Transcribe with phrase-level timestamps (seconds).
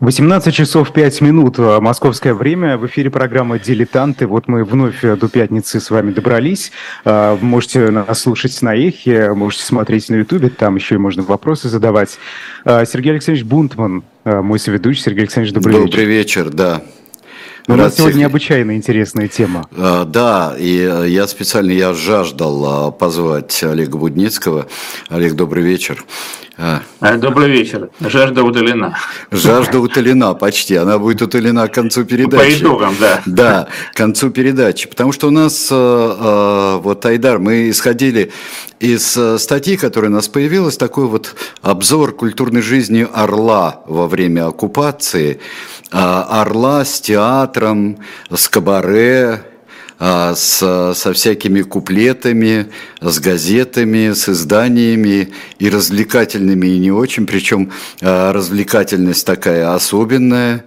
[0.00, 2.76] 18 часов 5 минут, а, московское время.
[2.76, 4.26] В эфире программа «Дилетанты».
[4.26, 6.72] Вот мы вновь э, до пятницы с вами добрались.
[7.04, 11.68] А, можете нас слушать на Эхе, можете смотреть на Ютубе, там еще и можно вопросы
[11.68, 12.18] задавать.
[12.64, 15.02] А, Сергей Александрович Бунтман, мой соведущий.
[15.02, 16.44] Сергей Александрович, добрый, добрый вечер.
[16.44, 16.82] Добрый вечер, да.
[17.66, 19.66] Но у нас сегодня необычайно интересная тема.
[19.70, 24.66] Да, и э, я специально я жаждал позвать Олега Будницкого.
[25.08, 26.04] Олег, добрый вечер.
[26.56, 26.82] А.
[27.00, 27.16] а.
[27.16, 27.90] Добрый вечер.
[28.00, 28.96] Жажда утолена.
[29.30, 30.76] Жажда утолена почти.
[30.76, 32.60] Она будет утолена к концу передачи.
[32.60, 33.22] По итогам, да.
[33.26, 34.88] Да, к концу передачи.
[34.88, 38.30] Потому что у нас, э, э, вот, Айдар, мы исходили
[38.78, 44.46] из э, статьи, которая у нас появилась, такой вот обзор культурной жизни Орла во время
[44.46, 45.40] оккупации.
[45.90, 47.98] Орла с театром,
[48.34, 49.42] с кабаре,
[49.98, 52.66] с, со всякими куплетами,
[53.00, 57.70] с газетами, с изданиями и развлекательными, и не очень, причем
[58.02, 60.64] а, развлекательность такая особенная.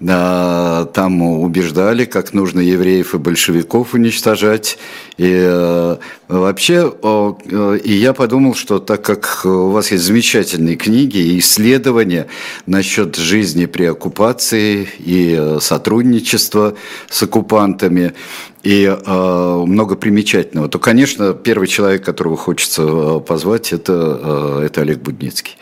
[0.00, 4.78] Там убеждали, как нужно евреев и большевиков уничтожать.
[5.18, 5.96] И э,
[6.28, 12.28] вообще, э, и я подумал, что так как у вас есть замечательные книги и исследования
[12.64, 16.76] насчет жизни при оккупации и э, сотрудничества
[17.10, 18.14] с оккупантами,
[18.62, 25.58] и э, много примечательного, то, конечно, первый человек, которого хочется позвать, это, это Олег Будницкий.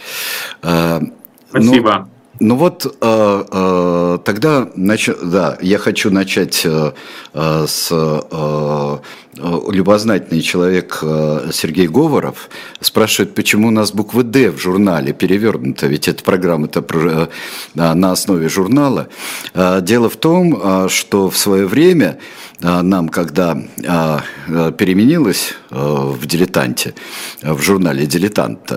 [0.61, 1.11] Спасибо.
[1.52, 5.08] Ну, ну вот э, э, тогда, нач...
[5.22, 6.92] да, я хочу начать э,
[7.67, 7.92] с
[9.70, 12.50] любознательный человек э, Сергей Говоров
[12.81, 17.27] спрашивает, почему у нас буква «Д» в журнале перевернута, ведь эта программа-то э,
[17.75, 19.08] на основе журнала.
[19.55, 22.19] Э, дело в том, э, что в свое время
[22.61, 26.95] э, нам, когда э, э переменилось э, в «Дилетанте»,
[27.42, 28.73] в журнале «Дилетант»,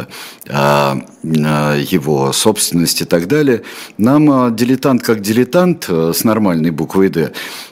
[0.47, 3.61] э, его собственность и так далее.
[3.97, 7.31] Нам э, дилетант как дилетант э, с нормальной буквой «Д» э,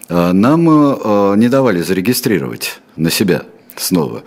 [0.10, 3.44] нам не давали зарегистрировать на себя
[3.80, 4.24] снова.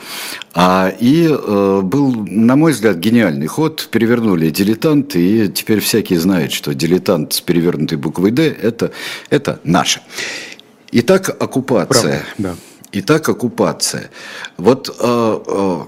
[0.54, 3.88] А, и э, был, на мой взгляд, гениальный ход.
[3.90, 8.92] Перевернули дилетант, и теперь всякий знает, что дилетант с перевернутой буквой «Д» это,–
[9.30, 10.00] это наше.
[10.90, 12.24] Итак, оккупация.
[12.36, 12.54] Правда, да.
[12.92, 14.10] Итак, оккупация.
[14.58, 15.80] Вот э, э,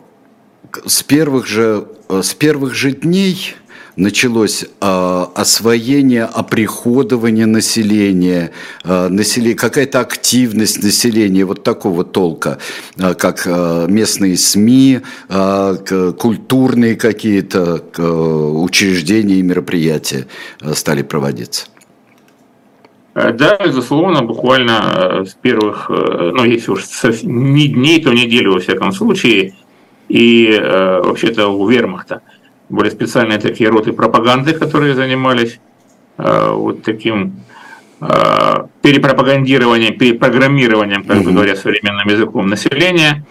[0.86, 3.54] с первых же, э, с первых же дней
[3.96, 8.50] началось э, освоение, оприходование населения,
[8.84, 12.58] э, население какая-то активность населения вот такого толка,
[12.98, 20.26] э, как э, местные СМИ, э, культурные какие-то э, учреждения и мероприятия
[20.60, 21.66] э, стали проводиться.
[23.14, 26.82] Да, безусловно, буквально с первых, ну, если уж
[27.22, 29.54] не дней, то неделю, во всяком случае,
[30.08, 32.22] и э, вообще-то у вермахта
[32.68, 35.60] были специальные такие роты пропаганды, которые занимались
[36.18, 37.40] э, вот таким
[38.00, 43.24] э, перепропагандированием, перепрограммированием, как бы говоря современным языком, населения.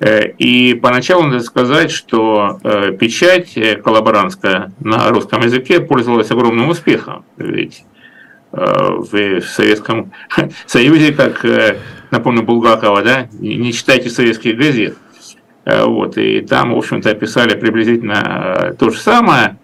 [0.00, 7.24] Э, и поначалу надо сказать, что э, печать коллаборантская на русском языке пользовалась огромным успехом.
[7.36, 7.84] Ведь
[8.52, 10.12] э, в Советском
[10.66, 11.44] Союзе, как
[12.10, 14.96] напомню Булгакова, да, не читайте советских газет.
[15.70, 19.56] Э, вот, и там, в общем-то, описали приблизительно э, то же самое.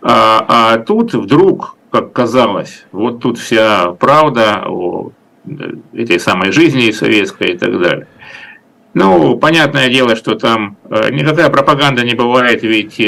[0.00, 5.10] А, а тут вдруг, как казалось, вот тут вся правда о
[5.92, 8.06] этой самой жизни советской и так далее.
[8.94, 13.00] Ну, понятное дело, что там э, никакая пропаганда не бывает, ведь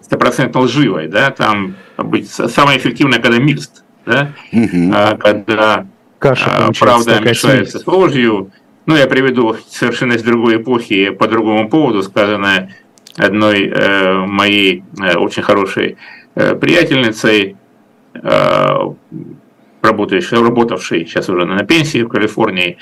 [0.00, 4.92] стопроцентно лживой, да, там быть самое эффективное, когда микст, да, угу.
[5.18, 5.86] когда
[6.18, 8.52] Каша, правда мешается с ложью,
[8.86, 12.76] ну, я приведу совершенно из другой эпохи, по другому поводу, сказанное
[13.16, 15.96] одной э, моей э, очень хорошей
[16.34, 17.56] э, приятельницей,
[18.14, 18.76] э,
[19.82, 22.78] работающей, работавшей сейчас уже на пенсии в Калифорнии,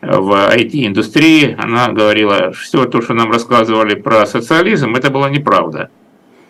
[0.00, 1.56] в IT-индустрии.
[1.58, 5.90] Она говорила, что все то, что нам рассказывали про социализм, это была неправда.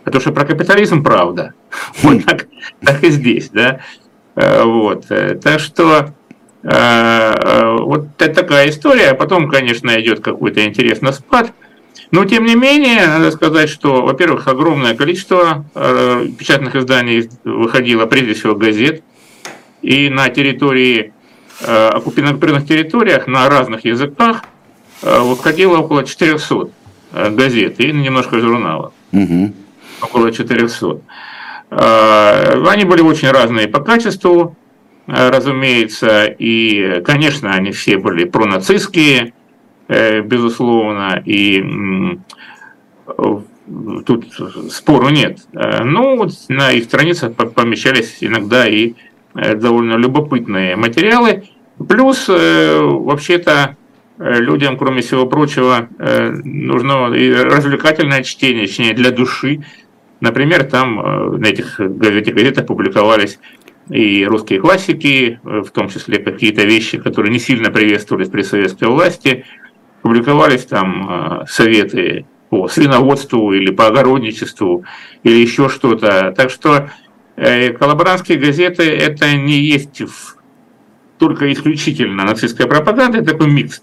[0.04, 1.54] А то, что про капитализм, правда.
[2.02, 2.46] Вот так,
[2.80, 3.80] так и здесь, да.
[4.36, 5.06] Э, вот.
[5.10, 6.14] Э, так что
[6.66, 9.14] вот такая история.
[9.14, 11.52] Потом, конечно, идет какой-то интересный спад.
[12.10, 18.34] Но, тем не менее, надо сказать, что, во-первых, огромное количество э, печатных изданий выходило, прежде
[18.34, 19.02] всего, газет.
[19.82, 21.12] И на территории,
[21.60, 24.42] оккупированных территориях, на разных языках
[25.02, 26.70] выходило около 400
[27.30, 28.92] газет и немножко журналов.
[29.12, 29.52] Угу.
[30.02, 31.00] Около 400.
[31.70, 34.65] Они были очень разные по качеству, Э,
[35.06, 39.32] разумеется, и, конечно, они все были пронацистские,
[39.88, 41.64] э, безусловно, и
[44.04, 44.26] тут
[44.70, 45.40] спору нет.
[45.52, 48.94] Ну, вот на их страницах помещались иногда и
[49.34, 51.44] довольно любопытные материалы.
[51.88, 53.76] Плюс, вообще-то,
[54.18, 59.64] людям, кроме всего прочего, нужно и развлекательное чтение, чтение для души.
[60.20, 63.38] Например, там на этих газетах публиковались
[63.88, 69.44] и русские классики, в том числе какие-то вещи, которые не сильно приветствовались при советской власти,
[70.02, 74.84] публиковались там советы по свиноводству или по огородничеству
[75.22, 76.32] или еще что-то.
[76.36, 76.90] Так что
[77.36, 80.02] э, коллаборантские газеты это не есть
[81.18, 83.82] только исключительно нацистская пропаганда, это такой микс.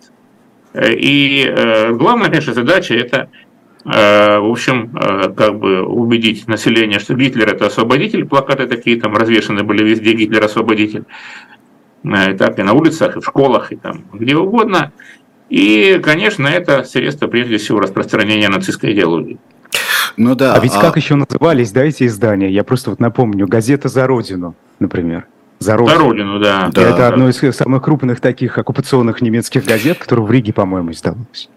[0.73, 3.29] Э, и э, главная, конечно, задача это,
[3.85, 4.89] в общем,
[5.35, 10.43] как бы убедить население, что Гитлер это освободитель, плакаты такие там развешаны были везде, Гитлер
[10.43, 11.03] освободитель.
[12.03, 14.91] Так и на улицах, и в школах, и там где угодно.
[15.49, 19.37] И, конечно, это средство, прежде всего, распространения нацистской идеологии.
[20.17, 20.55] Ну да.
[20.55, 20.81] А ведь а...
[20.81, 22.49] как еще назывались, да, эти издания?
[22.49, 25.27] Я просто вот напомню, газета «За Родину», например.
[25.59, 25.97] За Родину.
[25.97, 26.69] За Родину, да.
[26.73, 27.07] да это да.
[27.07, 31.49] одно из самых крупных таких оккупационных немецких газет, которое в Риге, по-моему, издавалось.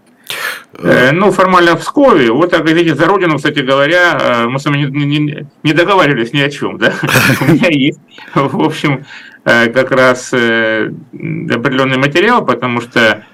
[0.78, 2.31] Э, ну, формально в Пскове.
[2.31, 6.32] Вот о газете «За Родину», кстати говоря, э, мы с вами не, не, не договаривались
[6.32, 6.93] ни о чем, да?
[7.40, 8.00] У меня есть,
[8.34, 9.05] в общем,
[9.44, 13.25] э, как раз определенный материал, потому что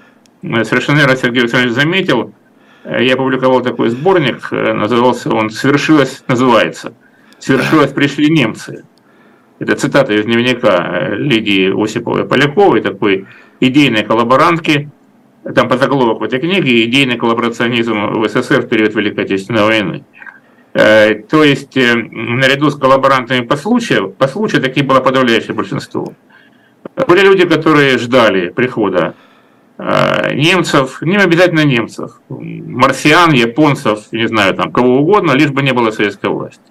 [0.41, 2.33] совершенно верно Сергей Александрович заметил,
[2.85, 6.93] я публиковал такой сборник, назывался он «Свершилось», называется
[7.39, 8.83] «Свершилось, пришли немцы».
[9.59, 13.25] Это цитата из дневника Лидии Осиповой Поляковой, такой
[13.61, 14.89] идейной коллаборантки.
[15.55, 20.03] Там по заголовок в этой книге «Идейный коллаборационизм в СССР в период Великой Отечественной войны».
[20.73, 26.13] То есть, наряду с коллаборантами по случаю, по случаю таких было подавляющее большинство.
[27.07, 29.13] Были люди, которые ждали прихода
[29.77, 35.73] Э, немцев, не обязательно немцев, марсиан, японцев, не знаю, там, кого угодно, лишь бы не
[35.73, 36.61] было советской власти.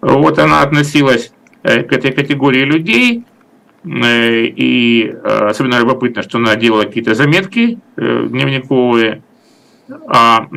[0.00, 1.32] Вот она относилась
[1.62, 3.35] э, к этой категории людей, э,
[3.86, 9.22] и особенно любопытно, что она делала какие-то заметки дневниковые,
[10.08, 10.48] а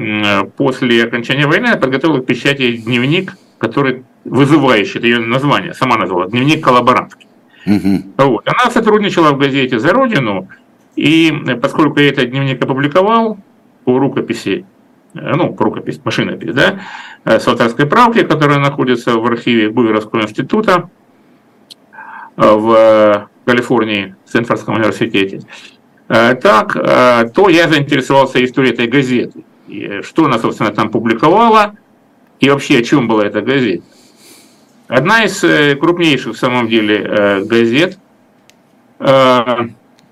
[0.57, 6.27] после окончания войны она подготовила к печати дневник, который вызывающий, это ее название, сама назвала,
[6.27, 7.27] дневник коллаборантки.
[7.65, 8.03] Угу.
[8.17, 8.47] Вот.
[8.47, 10.47] Она сотрудничала в газете «За Родину»,
[10.95, 13.37] и поскольку я этот дневник опубликовал
[13.85, 14.65] по рукописи,
[15.13, 16.81] э, ну, по рукопись, машинопись, да,
[17.25, 20.98] э, с авторской правки, которая находится в архиве Буверовского института э,
[22.39, 25.41] в Калифорнии, в Стэнфордском университете,
[26.07, 29.43] так, то я заинтересовался историей этой газеты.
[29.67, 31.75] И что она, собственно, там публиковала,
[32.39, 33.83] и вообще о чем была эта газета.
[34.87, 35.39] Одна из
[35.79, 37.99] крупнейших, в самом деле, газет,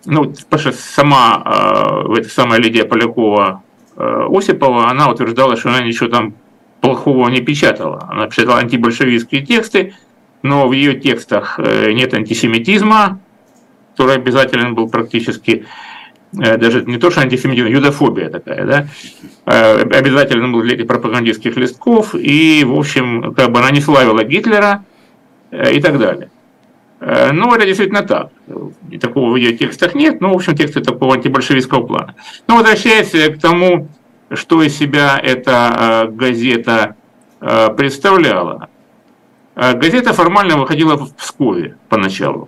[0.07, 3.61] ну, потому что сама, э, эта самая Лидия Полякова
[3.97, 6.33] э, Осипова, она утверждала, что она ничего там
[6.79, 8.07] плохого не печатала.
[8.09, 9.95] Она печатала антибольшевистские тексты,
[10.47, 13.19] но в ее текстах э, нет антисемитизма,
[13.91, 15.65] который обязателен был практически,
[16.33, 18.87] э, даже не то, что антисемитизм, юдофобия такая, да,
[19.45, 24.23] э, обязательно был для этих пропагандистских листков, и, в общем, как бы она не славила
[24.23, 24.85] Гитлера
[25.51, 26.29] и так далее.
[26.99, 28.31] Ну, это действительно так.
[28.99, 32.15] Такого в ее текстах нет, но, в общем, тексты такого антибольшевистского плана.
[32.47, 33.87] Но возвращаясь к тому,
[34.33, 36.95] что из себя эта газета
[37.39, 38.69] представляла.
[39.57, 42.47] Газета формально выходила в Пскове поначалу.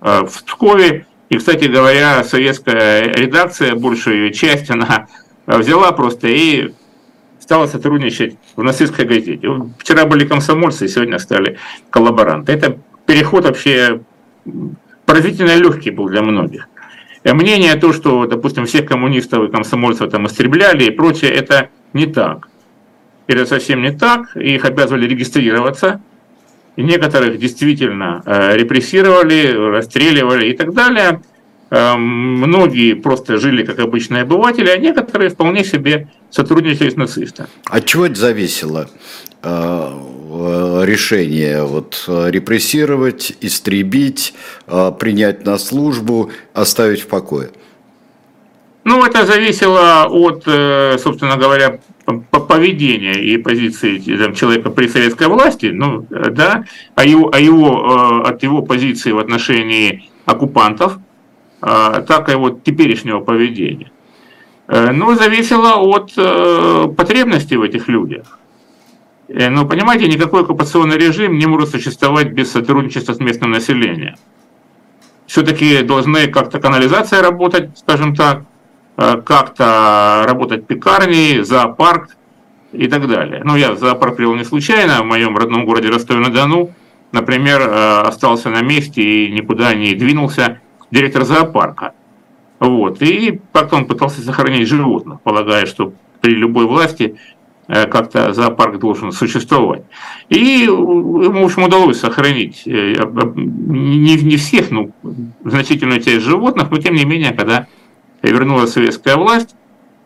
[0.00, 5.08] В Пскове, и, кстати говоря, советская редакция, большую часть, она
[5.48, 6.72] взяла просто и
[7.40, 9.40] стала сотрудничать в нацистской газете.
[9.78, 11.58] Вчера были комсомольцы, сегодня стали
[11.90, 12.52] коллаборанты.
[12.52, 14.02] Это переход вообще
[15.06, 16.68] поразительно легкий был для многих.
[17.24, 22.06] И мнение то, что, допустим, всех коммунистов и комсомольцев там истребляли и прочее, это не
[22.06, 22.48] так.
[23.26, 24.36] Это совсем не так.
[24.36, 26.00] Их обязывали регистрироваться.
[26.78, 31.22] Некоторых действительно э, репрессировали, расстреливали и так далее.
[31.70, 37.48] Э, многие просто жили как обычные обыватели, а некоторые вполне себе сотрудничали с нацистами.
[37.64, 38.88] От чего это зависело?
[39.42, 44.34] Э, решение вот, репрессировать, истребить,
[44.66, 47.50] принять на службу, оставить в покое?
[48.84, 50.44] Ну, это зависело от,
[51.00, 51.80] собственно говоря,
[52.30, 58.42] поведения и позиции там, человека при советской власти, ну, да, а его, а его, от
[58.42, 60.98] его позиции в отношении оккупантов,
[61.60, 63.90] так и вот теперешнего поведения.
[64.68, 66.14] Но зависело от
[66.96, 68.38] потребностей в этих людях.
[69.28, 74.16] Э, но, понимаете, никакой оккупационный режим не может существовать без сотрудничества с местным населением.
[75.26, 78.44] Все-таки должны как-то канализация работать, скажем так, э,
[78.98, 82.08] как-то работать пекарни, зоопарк,
[82.72, 83.42] и так далее.
[83.44, 86.70] Но я зоопарк привел не случайно, в моем родном городе Ростове-на-Дону,
[87.12, 91.92] например, э, остался на месте и никуда не двинулся директор зоопарка.
[92.60, 93.00] Вот.
[93.02, 97.16] И как-то он пытался сохранить животных, полагая, что при любой власти
[97.68, 99.84] э, как-то зоопарк должен существовать.
[100.28, 102.96] И ему, в общем, удалось сохранить э,
[103.36, 104.90] не, не всех, но
[105.44, 107.66] значительную часть животных, но тем не менее, когда
[108.22, 109.54] вернулась советская власть,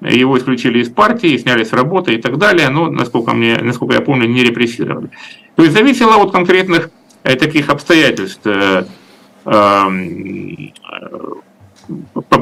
[0.01, 4.01] его исключили из партии, сняли с работы и так далее, но, насколько, мне, насколько я
[4.01, 5.11] помню, не репрессировали.
[5.55, 6.91] То есть зависело от конкретных
[7.23, 8.85] э, таких обстоятельств э,
[9.45, 10.73] эм,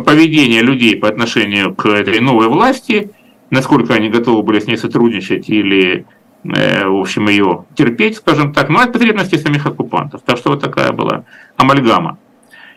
[0.05, 3.11] поведения людей по отношению к этой новой власти,
[3.51, 6.07] насколько они готовы были с ней сотрудничать или,
[6.45, 10.23] э, в общем, ее терпеть, скажем так, но от потребностей самих оккупантов.
[10.25, 11.25] Так что вот такая была
[11.57, 12.19] амальгама.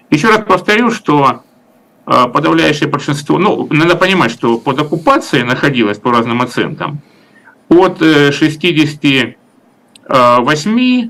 [0.10, 1.44] Еще раз повторю, что
[2.06, 7.02] подавляющее большинство, ну, надо понимать, что под оккупацией находилось по разным оценкам
[7.70, 9.36] от 68
[10.10, 11.10] э,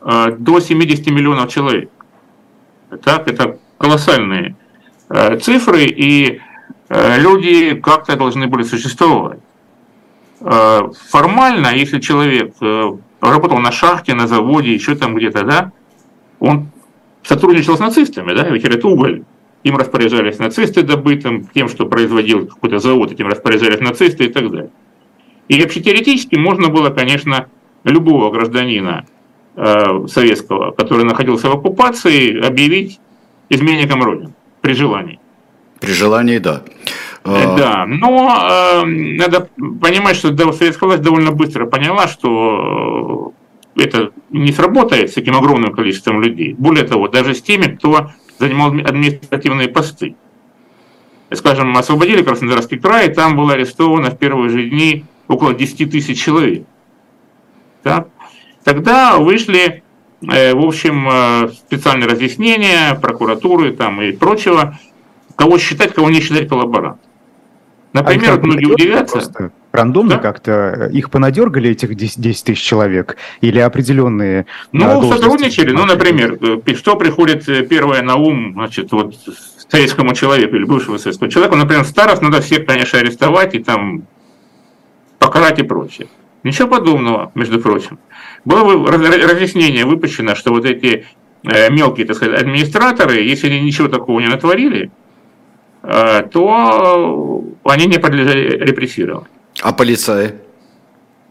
[0.00, 1.90] э, до 70 миллионов человек.
[3.02, 4.56] Так, это колоссальные
[5.08, 6.40] э, цифры, и
[6.88, 9.40] люди как-то должны были существовать.
[10.38, 12.54] Формально, если человек
[13.20, 15.72] работал на шахте, на заводе, еще там где-то, да,
[16.38, 16.68] он
[17.24, 19.24] сотрудничал с нацистами, да, ведь это уголь
[19.66, 24.70] им распоряжались нацисты добытым, тем, что производил какой-то завод, этим распоряжались нацисты и так далее.
[25.48, 27.48] И вообще теоретически можно было, конечно,
[27.82, 29.06] любого гражданина
[29.56, 33.00] э, советского, который находился в оккупации, объявить
[33.48, 35.18] изменником Родины при желании.
[35.80, 36.62] При желании, да.
[37.24, 43.32] Э, да, но э, надо понимать, что советская власть довольно быстро поняла, что
[43.74, 46.54] это не сработает с таким огромным количеством людей.
[46.56, 50.14] Более того, даже с теми, кто занимал административные посты.
[51.32, 56.22] Скажем, освободили Краснодарский край, и там было арестовано в первые же дни около 10 тысяч
[56.22, 56.64] человек.
[57.82, 58.08] Так?
[58.62, 59.82] Тогда вышли,
[60.22, 64.78] э, в общем, э, специальные разъяснения прокуратуры там, и прочего,
[65.34, 67.00] кого считать, кого не считать коллаборант.
[67.92, 69.18] Например, а многие удивятся.
[69.18, 70.18] Просто рандомно да?
[70.18, 76.38] как-то э, их понадергали, этих 10, 10 тысяч человек, или определенные Ну, сотрудничали, ну, например,
[76.40, 79.14] э, что приходит э, первое на ум, значит, вот
[79.68, 84.04] советскому человеку или бывшему советскому человеку, например, старость надо всех, конечно, арестовать и там
[85.18, 86.08] покарать и прочее.
[86.42, 87.98] Ничего подобного, между прочим.
[88.44, 91.06] Было разъяснение выпущено, что вот эти
[91.42, 94.92] мелкие, так сказать, администраторы, если они ничего такого не натворили,
[95.82, 99.26] то они не подлежали репрессированию.
[99.66, 100.36] А полицаи?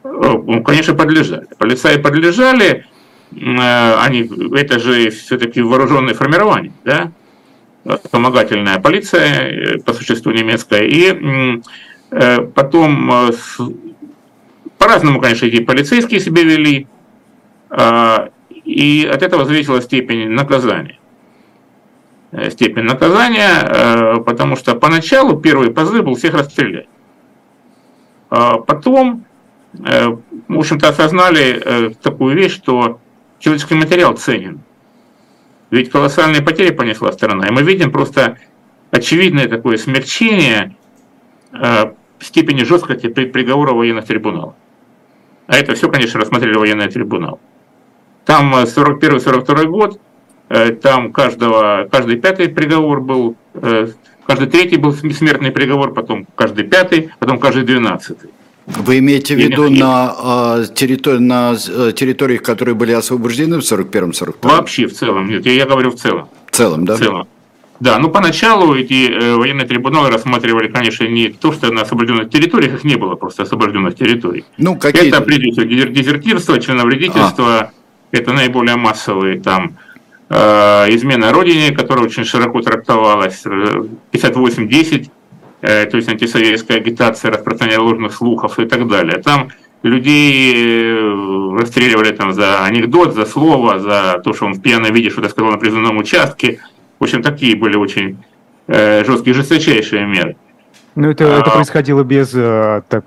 [0.04, 1.48] Ну, конечно, подлежали.
[1.58, 2.86] Полицаи подлежали,
[3.32, 7.14] э, они, это же все-таки вооруженное формирование, да,
[8.04, 11.62] вспомогательная полиция, э, по существу немецкая, и
[12.12, 13.32] э, потом
[14.80, 16.88] по-разному, конечно, эти полицейские себя вели,
[18.66, 21.00] и от этого зависела степень наказания.
[22.50, 26.88] Степень наказания, потому что поначалу первый позыв был всех расстрелять.
[28.38, 29.24] А потом,
[29.86, 33.00] э, в общем-то, осознали э, такую вещь, что
[33.40, 34.60] человеческий материал ценен.
[35.72, 37.48] Ведь колоссальные потери понесла страна.
[37.48, 38.38] И мы видим просто
[38.92, 40.76] очевидное такое смягчение
[41.54, 44.56] э, степени жесткости приговора военных трибуналов.
[45.48, 47.40] А это все, конечно, рассмотрели военный трибунал.
[48.26, 50.02] Там 41-42 год,
[50.82, 53.38] там каждого, каждый пятый приговор был
[54.26, 58.30] Каждый третий был смертный приговор, потом каждый пятый, потом каждый двенадцатый.
[58.66, 64.38] Вы имеете в виду на, э, территори- на э, территориях, которые были освобождены в 41-42?
[64.42, 66.30] Вообще в целом, нет, я, я говорю в целом.
[66.50, 66.96] В целом, да?
[66.96, 67.28] В целом.
[67.80, 72.76] Да, ну поначалу эти э, военные трибуналы рассматривали, конечно, не то, что на освобожденных территориях,
[72.76, 74.46] их не было просто освобожденных территорий.
[74.58, 77.72] Ну, какие Это прежде всего дезертирство, членовредительство, а.
[78.12, 79.78] это наиболее массовые там
[80.30, 85.10] измена Родине, которая очень широко трактовалась, 58-10,
[85.62, 89.22] э, то есть антисоветская агитация, распространение ложных слухов и так далее.
[89.22, 89.50] Там
[89.84, 95.10] людей э, расстреливали там за анекдот, за слово, за то, что он в пьяном виде
[95.10, 96.60] что-то сказал на призывном участке.
[97.00, 98.18] В общем, такие были очень
[98.68, 100.38] жесткие, жесточайшие меры.
[100.96, 103.04] Ну, это, а, это происходило без э, так,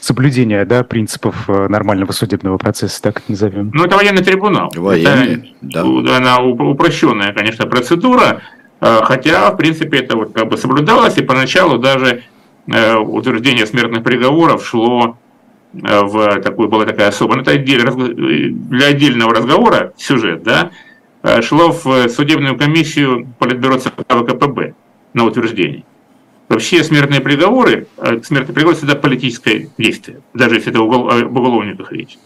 [0.00, 3.70] соблюдения да, принципов э, нормального судебного процесса, так это назовем.
[3.74, 4.72] Ну, это военный трибунал.
[4.74, 6.16] Военный, это, да.
[6.16, 8.40] Она упрощенная, конечно, процедура,
[8.80, 12.22] э, хотя, в принципе, это вот как бы соблюдалось, и поначалу даже
[12.66, 15.16] утверждение смертных приговоров шло
[15.72, 20.70] в такую, была такая особая, ну, это отдель, для отдельного разговора, сюжет, да,
[21.42, 24.74] шло в судебную комиссию Политбюро ЦК ВКПБ
[25.14, 25.84] на утверждение.
[26.50, 31.92] Вообще смертные приговоры, э, смертный приговор всегда политическое действие, даже если это угол, об уголовниках
[31.92, 32.18] речь.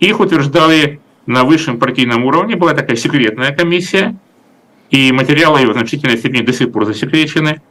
[0.00, 4.16] Их утверждали на высшем партийном уровне, была такая секретная комиссия,
[4.90, 7.62] и материалы ее в значительной степени до сих пор засекречены.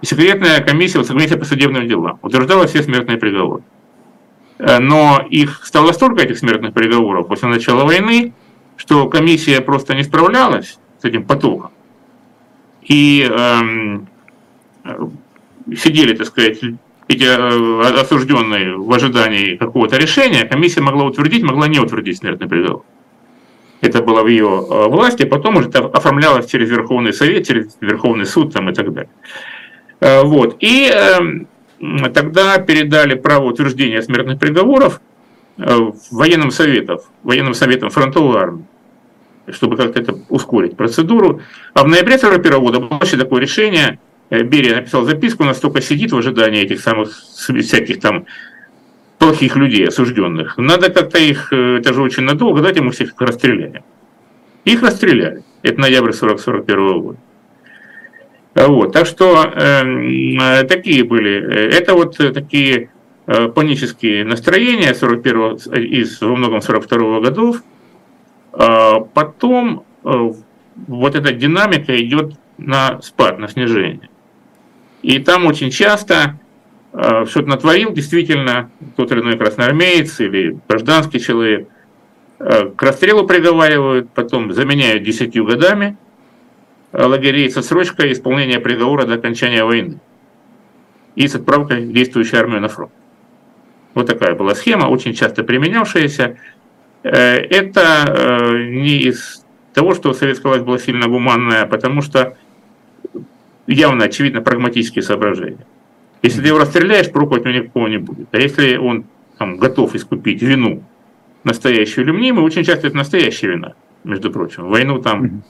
[0.00, 3.62] И секретная комиссия, вот комиссия по судебным делам, утверждала все смертные приговоры.
[4.58, 8.32] Э, но их стало столько, этих смертных приговоров, после начала войны,
[8.76, 11.70] что комиссия просто не справлялась с этим потоком.
[12.82, 14.08] И эм,
[15.76, 16.58] сидели, так сказать,
[17.08, 22.84] эти э, осужденные в ожидании какого-то решения, комиссия могла утвердить, могла не утвердить смертный приговор.
[23.80, 28.26] Это было в ее э, власти, потом уже это оформлялось через Верховный Совет, через Верховный
[28.26, 29.10] суд там, и так далее.
[30.00, 30.56] Э, вот.
[30.60, 31.48] И эм,
[32.12, 35.00] тогда передали право утверждения смертных приговоров
[36.10, 38.64] военным советам, военным советам фронтовой армии
[39.48, 41.40] чтобы как-то это ускорить процедуру.
[41.74, 43.98] А в ноябре 41 года было вообще такое решение,
[44.40, 48.24] Берия написал записку, настолько сидит в ожидании этих самых всяких там
[49.18, 50.56] плохих людей, осужденных.
[50.56, 53.84] Надо как-то их, э, это же очень надолго, давайте мы всех расстреляем.
[54.64, 55.44] Их расстреляли.
[55.62, 57.18] Это ноябрь 40 41 года.
[58.54, 61.74] Вот, так что эм, э, такие были.
[61.74, 62.90] Это вот такие
[63.26, 67.62] э, панические настроения 41 из во многом 42 годов.
[68.52, 70.32] А потом э,
[70.86, 74.08] вот эта динамика идет на спад, на снижение.
[75.02, 76.38] И там очень часто
[76.92, 81.68] э, что-то натворил действительно тот или иной красноармеец или гражданский человек.
[82.38, 85.96] Э, к расстрелу приговаривают, потом заменяют десятью годами
[86.92, 89.98] лагерей со срочкой исполнения приговора до окончания войны
[91.14, 92.92] и с отправкой действующей армии на фронт.
[93.94, 96.38] Вот такая была схема, очень часто применявшаяся.
[97.02, 99.44] Э, это э, не из
[99.74, 102.36] того, что советская власть была сильно гуманная, потому что
[103.66, 105.66] явно, очевидно, прагматические соображения.
[106.22, 108.28] Если ты его расстреляешь, проку от него никакого не будет.
[108.32, 109.04] А если он
[109.38, 110.84] там, готов искупить вину,
[111.44, 114.64] настоящую или мнимую, очень часто это настоящая вина, между прочим.
[114.64, 115.42] В войну там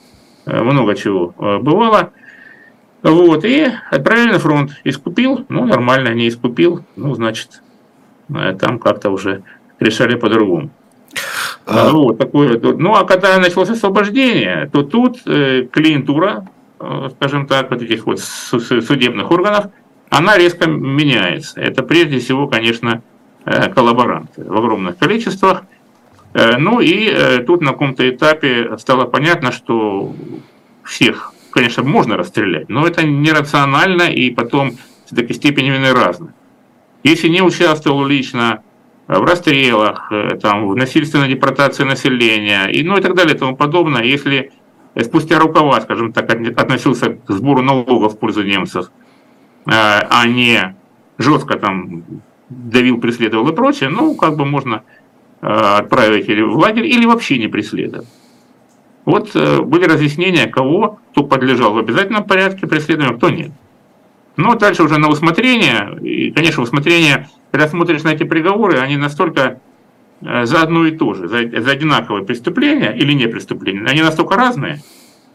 [0.45, 2.11] э, много чего бывало.
[3.03, 4.71] Вот, и отправили на фронт.
[4.85, 7.61] Искупил, ну, нормально, не искупил, ну, значит,
[8.29, 9.43] там как-то уже
[9.79, 10.71] решали по-другому.
[11.65, 11.91] А...
[11.91, 12.59] Вот, такое.
[12.59, 16.49] Ну, а когда началось освобождение, то тут э, клиентура, э,
[17.15, 19.67] скажем так, вот этих вот судебных органов,
[20.09, 21.59] она резко меняется.
[21.59, 23.01] Это прежде всего, конечно,
[23.45, 25.63] э, коллаборанты в огромных количествах.
[26.33, 30.13] Э, ну и э, тут на каком-то этапе стало понятно, что
[30.83, 34.77] всех, конечно, можно расстрелять, но это нерационально и потом
[35.09, 36.33] в такой степени вины разные.
[37.03, 38.61] Если не участвовал лично
[39.07, 43.37] Э, в расстрелах, э, там, в насильственной депортации населения и, ну, и так далее и
[43.37, 44.03] тому подобное.
[44.03, 44.51] Если
[45.01, 48.91] спустя рукава, скажем так, относился к сбору налогов в пользу немцев,
[49.65, 50.75] э, а не
[51.17, 52.03] жестко там
[52.49, 54.83] давил, преследовал и прочее, ну, как бы можно
[55.41, 58.07] отправить или в лагерь, или вообще не преследовать.
[59.03, 63.51] Вот были разъяснения, кого, кто подлежал в обязательном порядке преследованию, кто нет.
[64.37, 69.41] Но дальше уже на усмотрение, и, конечно, усмотрение когда смотришь на эти приговоры, они настолько
[69.43, 69.57] э,
[70.23, 74.81] за одно и то же, за, за одинаковые преступления или не преступления, они настолько разные,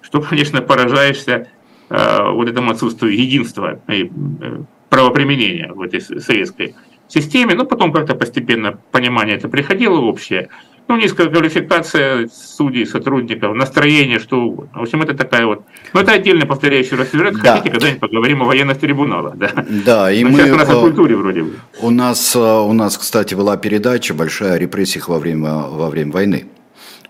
[0.01, 1.49] что, конечно, поражаешься
[1.91, 6.75] э, вот этому отсутствию единства и э, правоприменения в этой советской
[7.09, 7.55] системе.
[7.55, 10.49] Но потом как-то постепенно понимание это приходило общее
[10.89, 14.81] ну, низкая квалификация судей, сотрудников, настроение, что угодно.
[14.81, 15.63] В общем, это такая вот...
[15.93, 17.35] Ну, это отдельно повторяющий раз сюжет.
[17.43, 17.57] Да.
[17.57, 19.51] Хотите, когда-нибудь поговорим о военных трибуналах, да?
[19.85, 20.39] Да, и Но мы...
[20.39, 21.53] Сейчас у нас о культуре вроде бы.
[21.83, 26.11] У нас, э, у нас, кстати, была передача большая о репрессиях во время, во время
[26.11, 26.47] войны.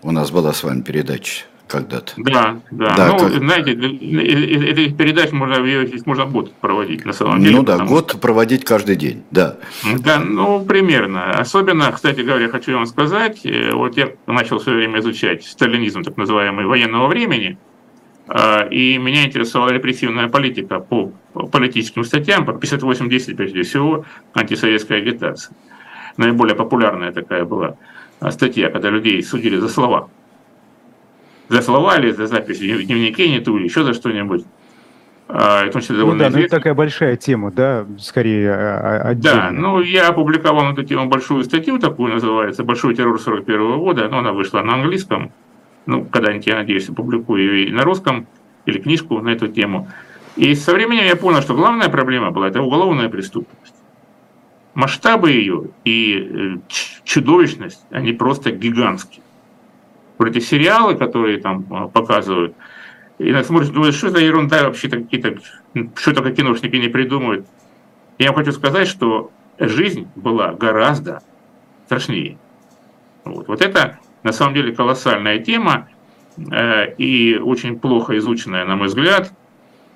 [0.01, 2.13] У нас была с вами передача когда-то.
[2.17, 2.95] Да, да.
[2.95, 3.33] да ну, как...
[3.33, 5.57] знаете, эти передач можно,
[6.05, 7.55] можно год проводить на самом деле.
[7.55, 8.17] Ну да, год что...
[8.17, 9.57] проводить каждый день, да.
[9.99, 11.31] Да, ну примерно.
[11.31, 16.03] Особенно, кстати говоря, хочу вам сказать, э, вот я начал в свое время изучать сталинизм,
[16.03, 17.57] так называемый, военного времени,
[18.27, 21.11] а, и меня интересовала репрессивная политика по
[21.51, 25.55] политическим статьям, по 58.10 прежде всего, антисоветская агитация.
[26.17, 27.75] Наиболее популярная такая была
[28.31, 30.09] статья, когда людей судили за слова
[31.49, 34.45] за слова или за записи в дневнике нету, или еще за что-нибудь.
[35.27, 39.09] А, это очень довольно ну, да, ну, это такая большая тема, да, скорее а, а,
[39.09, 39.41] отдельная.
[39.41, 43.77] Да, ну я опубликовал на эту тему большую статью, такую называется «Большой террор 41 -го
[43.77, 45.31] года», но она вышла на английском,
[45.85, 48.27] ну, когда-нибудь, я надеюсь, опубликую ее и на русском,
[48.65, 49.87] или книжку на эту тему.
[50.35, 53.75] И со временем я понял, что главная проблема была– это уголовная преступность.
[54.73, 59.23] Масштабы ее и э, чудовищность, они просто гигантские
[60.19, 62.53] вот эти сериалы, которые там а, показывают,
[63.17, 65.39] И нас смотришь, думаешь, что за ерунда вообще какие-то,
[65.95, 67.47] что только киношники не придумывают.
[68.17, 71.21] Я вам хочу сказать, что жизнь была гораздо
[71.85, 72.37] страшнее.
[73.25, 75.87] Вот, вот это на самом деле колоссальная тема
[76.37, 79.31] э, и очень плохо изученная, на мой взгляд.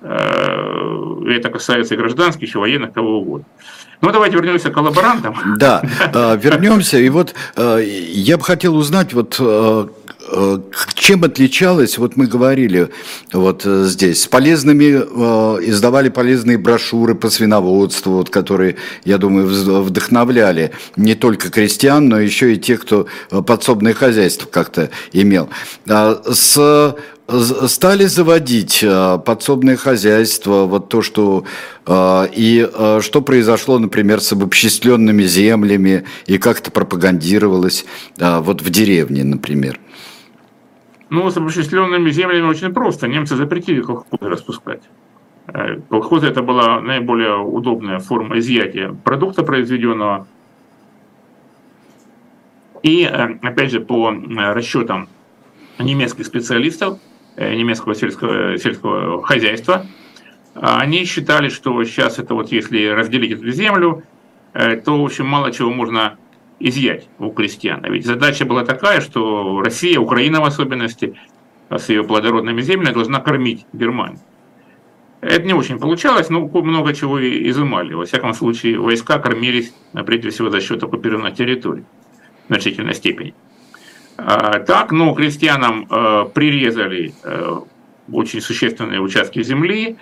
[0.00, 3.46] Э, это касается и гражданских, и военных, кого угодно.
[4.00, 5.34] Ну, давайте вернемся к коллаборантам.
[5.56, 5.82] Да,
[6.14, 6.98] э, вернемся.
[6.98, 9.86] И вот э, я бы хотел узнать, вот э,
[10.94, 12.88] чем отличалось, вот мы говорили
[13.32, 14.96] вот здесь, с полезными,
[15.66, 19.46] издавали полезные брошюры по свиноводству, вот, которые, я думаю,
[19.82, 23.06] вдохновляли не только крестьян, но еще и тех, кто
[23.46, 25.48] подсобное хозяйство как-то имел.
[25.88, 26.96] А с
[27.68, 31.44] стали заводить э, подсобное хозяйство, вот то, что
[31.86, 37.86] э, и э, что произошло, например, с обобщисленными землями и как это пропагандировалось
[38.18, 39.80] вот в деревне, например.
[41.10, 43.08] Ну, с обобщисленными землями очень просто.
[43.08, 44.82] Немцы запретили колхозы распускать.
[45.90, 50.26] Колхозы это была наиболее удобная форма изъятия продукта произведенного.
[52.82, 55.08] И, опять же, по расчетам
[55.78, 56.98] немецких специалистов,
[57.36, 59.86] Э, немецкого сельского, сельского хозяйства.
[60.54, 64.04] Они считали, что сейчас это вот если разделить эту землю,
[64.52, 66.16] э, то, в общем, мало чего можно
[66.60, 67.80] изъять у крестьян.
[67.82, 71.14] А ведь задача была такая, что Россия, Украина в особенности,
[71.70, 74.20] с ее плодородными землями должна кормить Германию.
[75.20, 77.94] Это не очень получалось, но много чего изымали.
[77.94, 79.74] Во всяком случае, войска кормились,
[80.06, 81.84] прежде всего, за счет оккупированной территории
[82.44, 83.34] в значительной степени.
[84.18, 87.14] А, так, но крестьянам э, прирезали
[88.12, 89.96] очень существенные участки земли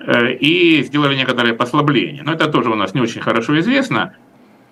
[0.00, 2.22] и сделали некоторые послабления.
[2.22, 4.14] Но это тоже у нас не очень хорошо известно.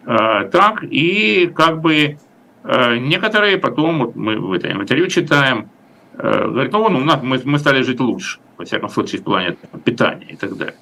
[0.09, 2.17] Так, и как бы
[2.65, 5.69] некоторые потом, вот мы в этом интервью читаем,
[6.17, 10.37] говорят, ну, ну мы, мы стали жить лучше, во всяком случае, в плане питания и
[10.37, 10.77] так далее.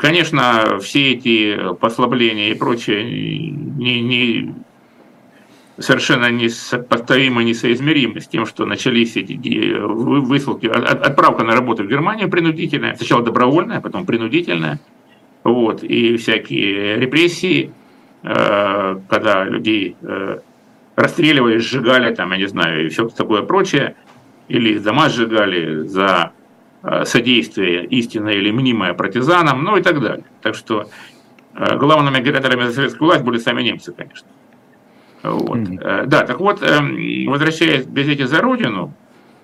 [0.00, 4.54] Конечно, все эти послабления и прочее не, не,
[5.78, 9.34] совершенно несопоставимо, несоизмеримо с тем, что начались эти
[9.78, 14.80] высылки, отправка на работу в Германию принудительная, сначала добровольная, потом принудительная,
[15.52, 17.72] вот, и всякие репрессии,
[18.22, 20.40] э, когда людей э,
[20.96, 23.94] расстреливали, сжигали, там, я не знаю, и все такое прочее,
[24.48, 26.32] или дома сжигали за
[26.82, 30.24] э, содействие истинное или мнимое партизанам, ну и так далее.
[30.42, 30.88] Так что
[31.54, 34.28] главными агитаторами за советскую власть были сами немцы, конечно.
[35.24, 35.58] Вот.
[35.58, 36.06] Mm-hmm.
[36.06, 38.92] Да, так вот, эм, возвращаясь к газете «За Родину»,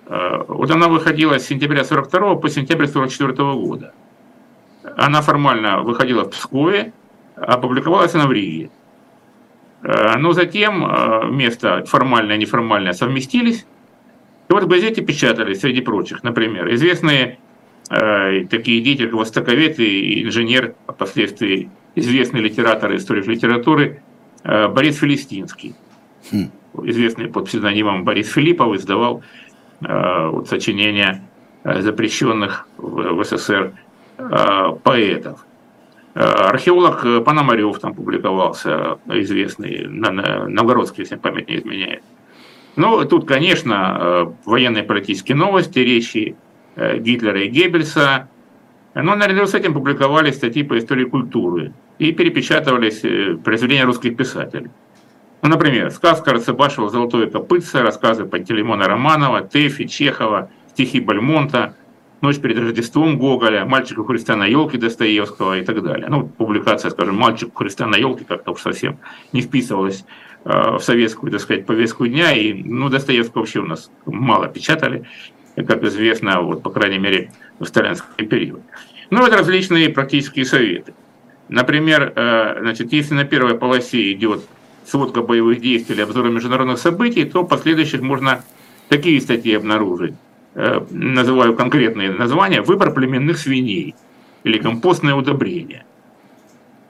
[0.07, 3.93] вот она выходила с сентября 42 по сентябрь 44 года.
[4.95, 6.93] Она формально выходила в Пскове,
[7.35, 8.69] опубликовалась она в Риге.
[9.83, 13.65] Э, но затем место формальное и неформальное совместились.
[14.49, 17.39] И вот в газете печатались, среди прочих, например, известные
[17.89, 24.01] э, такие деятели, востоковед и инженер, впоследствии известный литератор и историк литературы
[24.45, 25.73] Э, Борис Филистинский,
[26.31, 26.51] хм.
[26.83, 29.23] известный под псевдонимом Борис Филиппов, издавал
[29.81, 31.23] э, вот, сочинения
[31.63, 33.73] э, запрещенных в, в СССР
[34.17, 35.45] поэтов.
[36.13, 42.03] Археолог Пономарев там публиковался, известный, новгородский, если память не изменяет.
[42.75, 46.35] Ну, тут, конечно, военные политические новости, речи
[46.75, 48.27] Гитлера и Геббельса,
[48.93, 54.69] но наряду с этим публиковались статьи по истории культуры, и перепечатывались э, произведения русских писателей.
[55.41, 61.75] Ну, например, сказка Рацебашева «Золотое копытце», рассказы Пантелеймона Романова, Тэфи, Чехова, стихи Бальмонта,
[62.21, 66.07] «Ночь перед Рождеством» Гоголя, «Мальчик у Христа на елке» Достоевского и так далее.
[66.09, 68.97] Ну, публикация, скажем, «Мальчик у Христа на елке» как-то уж совсем
[69.33, 70.05] не вписывалась
[70.45, 75.05] э, в советскую, так сказать, повестку дня, и, ну, Достоевского вообще у нас мало печатали,
[75.55, 78.61] как известно, вот, по крайней мере, в сталинский период.
[79.09, 80.93] Ну, это различные практические советы.
[81.49, 84.45] Например, э, значит, если на первой полосе идет
[84.85, 88.43] сводка боевых действий или обзор международных событий, то последующих можно
[88.89, 90.15] такие статьи обнаружить.
[90.55, 92.61] Э, называю конкретные названия.
[92.61, 93.93] «Выбор племенных свиней»
[94.45, 95.85] или «Компостное удобрение».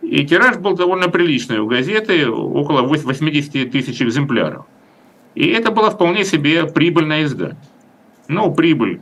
[0.01, 4.65] И тираж был довольно приличный у газеты, около 80 тысяч экземпляров.
[5.33, 7.57] И это было вполне себе прибыльное издание.
[8.27, 9.01] Ну, прибыль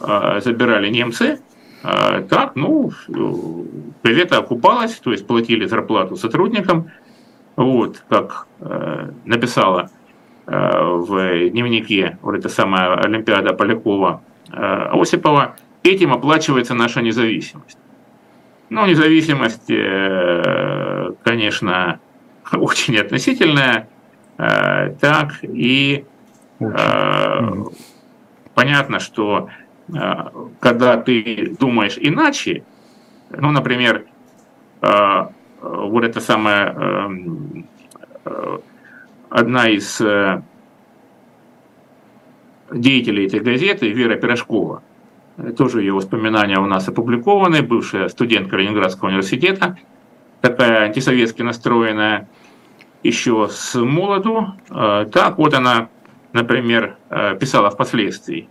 [0.00, 1.40] э, забирали немцы,
[1.82, 2.92] а, так, ну,
[4.04, 6.90] газета окупалась, то есть платили зарплату сотрудникам.
[7.56, 9.95] Вот, как э, написала э,
[10.46, 17.78] в дневнике вот эта самая Олимпиада Полякова э, Осипова, этим оплачивается наша независимость.
[18.68, 22.00] Ну, независимость, э, конечно,
[22.52, 23.88] очень относительная,
[24.38, 26.04] э, так, и
[26.60, 27.64] э,
[28.54, 29.48] понятно, что
[30.58, 32.64] когда ты думаешь иначе,
[33.30, 34.04] ну, например,
[34.80, 37.64] вот это самое,
[39.36, 40.00] одна из
[42.72, 44.82] деятелей этой газеты, Вера Пирожкова,
[45.56, 49.76] тоже ее воспоминания у нас опубликованы, бывшая студентка Ленинградского университета,
[50.40, 52.28] такая антисоветски настроенная
[53.02, 54.54] еще с молоду.
[54.70, 55.88] Э, так вот она,
[56.32, 58.48] например, э, писала впоследствии.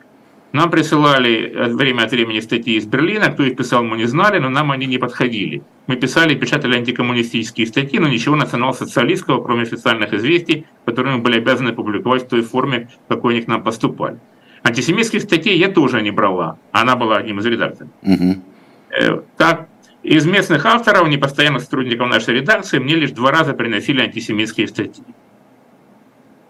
[0.56, 4.48] Нам присылали время от времени статьи из Берлина, кто их писал, мы не знали, но
[4.48, 5.64] нам они не подходили.
[5.88, 11.40] Мы писали и печатали антикоммунистические статьи, но ничего национал-социалистского, кроме официальных известий, которые мы были
[11.40, 14.18] обязаны публиковать в той форме, какой они к нам поступали.
[14.64, 17.92] Антисемитских статей я тоже не брала, она была одним из редакторов.
[18.04, 19.24] Угу.
[19.36, 19.68] Так,
[20.04, 25.04] из местных авторов, непостоянных сотрудников нашей редакции, мне лишь два раза приносили антисемитские статьи.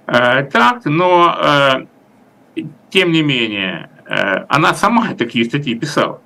[0.05, 1.87] Э, так, но
[2.91, 6.21] тем не менее, она сама такие статьи писала.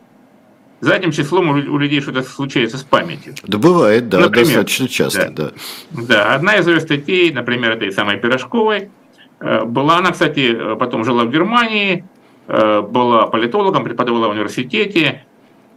[0.81, 3.35] Задним числом у людей что-то случается с памятью.
[3.43, 5.51] Да бывает, да, например, достаточно часто, да.
[5.91, 6.05] да.
[6.07, 8.89] Да, одна из ее статей, например, этой самой Пирожковой,
[9.41, 12.05] э, была она, кстати, потом жила в Германии,
[12.47, 15.25] э, была политологом, преподавала в университете.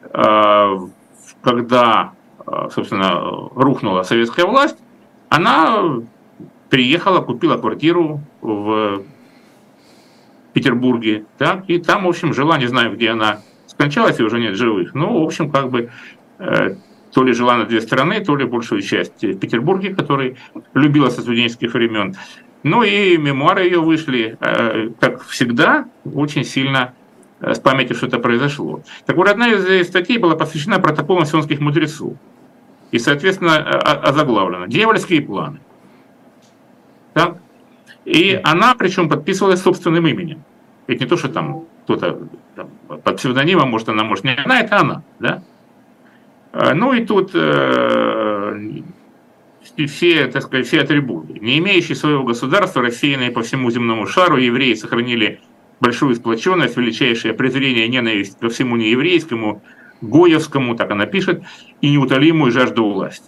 [0.05, 0.79] Э,
[1.43, 2.13] когда,
[2.73, 4.77] собственно, рухнула советская власть,
[5.29, 5.83] она
[6.71, 9.03] приехала, купила квартиру в
[10.53, 14.55] Петербурге, так, и там, в общем, жила, не знаю, где она скончалась и уже нет
[14.57, 14.95] живых.
[14.95, 15.91] Ну, в общем, как бы
[16.39, 16.77] э,
[17.13, 20.37] то ли жила на две стороны, то ли большую часть в Петербурге, который
[20.75, 22.15] любила со студенческих времен.
[22.63, 26.95] Ну и мемуары ее вышли, э, как всегда, очень сильно
[27.41, 28.83] э, с памятью что-то произошло.
[29.07, 32.15] Так вот, одна из статей была посвящена протоколам сионских мудрецов.
[32.93, 35.61] И, соответственно, озаглавлена «Дьявольские планы».
[37.15, 37.39] Так?
[38.05, 40.43] И она, причем, подписывалась собственным именем.
[40.87, 42.29] Ведь не то, что там кто-то
[43.05, 45.43] под псевдонимом, может, она, может, не она, это она, да?
[46.53, 48.83] А, ну и тут э,
[49.87, 51.39] все, так сказать, все атрибуты.
[51.41, 55.41] Не имеющие своего государства, рассеянные по всему земному шару, евреи сохранили
[55.81, 59.63] большую сплоченность, величайшее презрение и ненависть ко всему нееврейскому,
[60.01, 61.43] гоевскому, так она пишет,
[61.81, 63.25] и неутолимую жажду власти.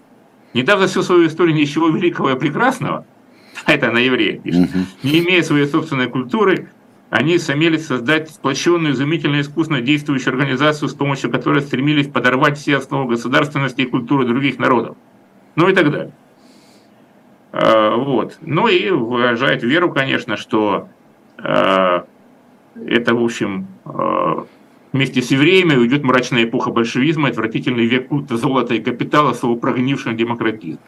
[0.52, 3.06] Не дав за всю свою историю ничего великого и прекрасного,
[3.67, 4.71] это на евреев пишет,
[5.03, 6.69] не имея своей собственной культуры,
[7.11, 13.11] они сумели создать сплоченную, изумительно искусно действующую организацию, с помощью которой стремились подорвать все основы
[13.11, 14.97] государственности и культуры других народов.
[15.55, 16.12] Ну и так далее.
[17.53, 18.38] А, вот.
[18.40, 20.88] Ну и выражает веру, конечно, что
[21.38, 22.05] а,
[22.75, 24.47] это, в общем, а,
[24.94, 29.57] Вместе с евреями уйдет мрачная эпоха большевизма, отвратительный век культа золота и капитала с его
[29.57, 30.78] прогнившим демократизмом.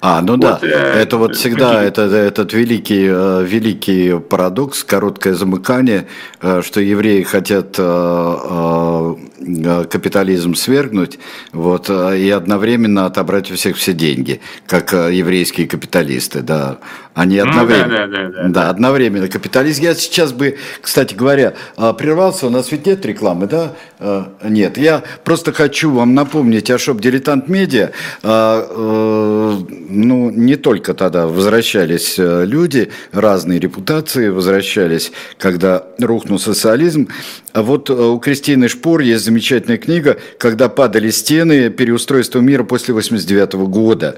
[0.00, 1.86] А, ну вот, да, э, это вот всегда какие...
[1.86, 6.08] это, этот великий, э, великий парадокс, короткое замыкание,
[6.42, 11.18] э, что евреи хотят э, э, капитализм свергнуть,
[11.52, 16.78] вот, и одновременно отобрать у всех все деньги, как еврейские капиталисты, да.
[17.14, 18.48] Они одновременно, ну, да, да, да, да.
[18.48, 19.82] да, одновременно капитализм.
[19.82, 21.54] Я сейчас бы, кстати говоря,
[21.98, 23.72] прервался, у нас ведь нет рекламы, да?
[23.98, 27.90] Э, нет, я просто хочу вам напомнить о шоп «Дилетант Медиа».
[28.22, 37.08] Э, э, ну, не только тогда возвращались люди, разные репутации возвращались, когда рухнул социализм.
[37.52, 41.68] А вот у Кристины Шпор есть замечательная книга «Когда падали стены.
[41.68, 44.16] Переустройство мира после 89 года».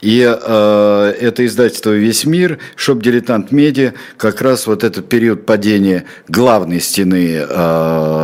[0.00, 6.80] И это издательство «Весь мир», shop «Diletant Media», как раз вот этот период падения главной
[6.80, 7.40] стены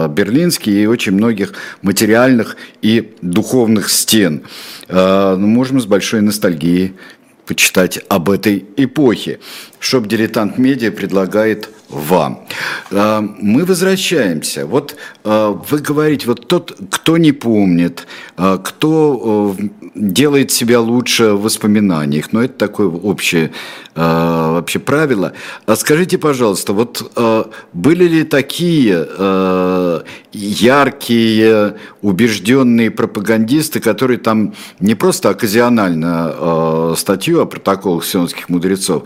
[0.06, 4.42] Берлина, Берлинский и очень многих материальных и духовных стен.
[4.88, 6.94] А, ну, можем с большой ностальгией
[7.46, 9.38] почитать об этой эпохе.
[9.78, 12.46] Shop «Diletant Media» предлагает вам.
[12.90, 14.66] А, мы возвращаемся.
[14.66, 18.06] Вот а, вы говорите, вот тот, кто не помнит,
[18.36, 19.56] кто
[19.96, 23.52] делает себя лучше в воспоминаниях, но это такое общее
[23.94, 25.32] вообще правило.
[25.64, 27.12] А скажите, пожалуйста, вот
[27.72, 29.08] были ли такие
[30.32, 39.04] яркие, убежденные пропагандисты, которые там не просто оказионально статью о протоколах сионских мудрецов,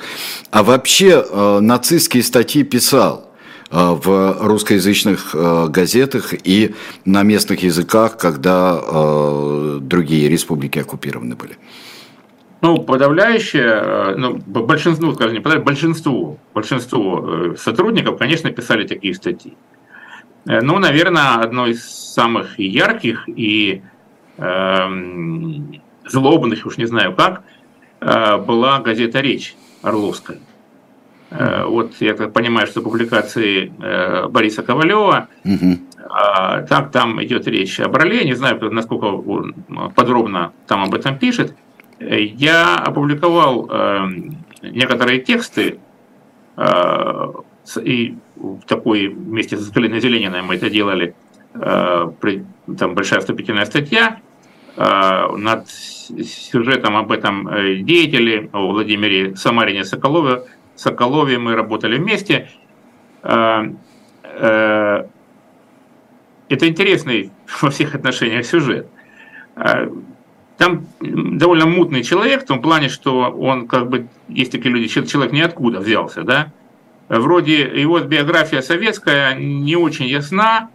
[0.51, 1.25] а вообще
[1.61, 3.30] нацистские статьи писал э,
[3.71, 11.57] в русскоязычных э, газетах и на местных языках, когда э, другие республики оккупированы были?
[12.63, 19.55] Ну, подавляющее, ну, большинство, ну, скажем, не подавляющее, большинство, большинство сотрудников, конечно, писали такие статьи.
[20.45, 23.83] Ну, наверное, одной из самых ярких и
[24.37, 24.89] э,
[26.07, 27.45] злобных, уж не знаю как,
[28.01, 30.39] была газета «Речь» Орловская.
[31.31, 35.79] Э, вот я так понимаю, что публикации э, Бориса Ковалева, угу.
[36.69, 39.55] так там идет речь о Брале, не знаю, насколько он
[39.95, 41.55] подробно там об этом пишет.
[42.01, 44.09] Я опубликовал э,
[44.63, 45.79] некоторые тексты,
[47.83, 51.15] и в такой вместе с Галиной Зелениной мы это делали,
[51.53, 54.19] там большая вступительная статья
[54.77, 57.49] над сюжетом об этом
[57.85, 60.43] деятеле, о Владимире Самарине Соколове,
[60.81, 62.49] Соколове мы работали вместе.
[63.23, 63.67] А,
[64.25, 65.05] э,
[66.49, 68.87] это интересный во всех отношениях сюжет.
[69.57, 69.93] А,
[70.57, 75.33] там довольно мутный человек в том плане, что он как бы, есть такие люди, человек
[75.33, 76.51] ниоткуда взялся, да?
[77.09, 80.71] Вроде его биография советская не очень ясна,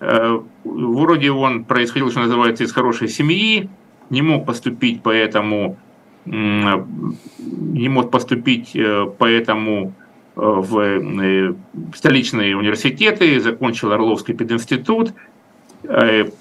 [0.00, 3.70] э, вроде он происходил, что называется, из хорошей семьи,
[4.10, 5.78] не мог поступить поэтому
[6.26, 9.92] не мог поступить э, поэтому
[10.36, 11.54] э, в э,
[11.94, 15.12] столичные университеты, закончил Орловский пединститут.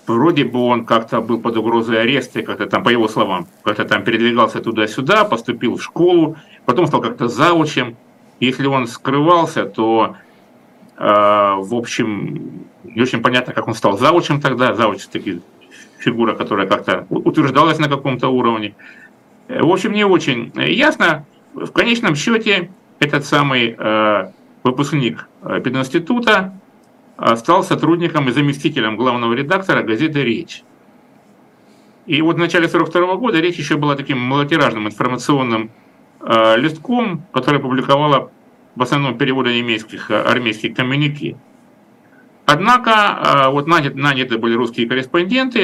[0.08, 4.04] Вроде бы он как-то был под угрозой ареста, как-то там, по его словам, как-то там
[4.04, 7.96] передвигался туда-сюда, поступил в школу, потом стал как-то заучем.
[8.40, 10.16] Если он скрывался, то,
[10.98, 14.74] в общем, не очень понятно, как он стал заучем тогда.
[14.74, 15.42] Зауч– таки
[16.00, 18.76] фигура, которая как-то утверждалась на каком-то уровне.
[19.48, 21.26] В общем, не очень ясно.
[21.54, 24.32] В конечном счете этот самый э,
[24.64, 26.54] выпускник э, пединститута
[27.38, 30.64] стал сотрудником и заместителем главного редактора газеты «Речь».
[32.08, 35.72] И вот в начале 1942 года «Речь» еще была таким малотиражным информационным
[36.58, 38.32] листком, который публиковала
[38.76, 41.38] в основном переводы немецких армейских коммуники.
[42.46, 45.62] Однако вот наняты, наняты были русские корреспонденты,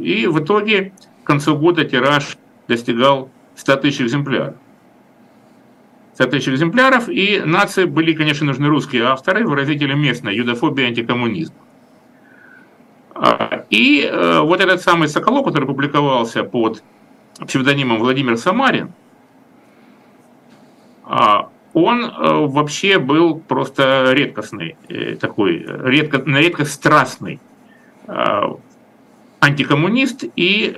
[0.00, 2.36] и в итоге к концу года тираж
[2.68, 4.54] достигал 100 тысяч экземпляров.
[6.14, 11.54] 100 тысяч экземпляров, и нации были, конечно, нужны русские авторы, выразители местной юдофобии и антикоммунизма.
[13.14, 16.82] А, и э, вот этот самый Соколов, который публиковался под
[17.46, 18.92] псевдонимом Владимир Самарин,
[21.04, 22.10] а, он э,
[22.46, 27.40] вообще был просто редкостный, э, такой, редко, редко страстный
[29.40, 30.74] антикоммунист и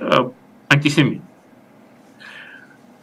[0.67, 1.21] антисемит.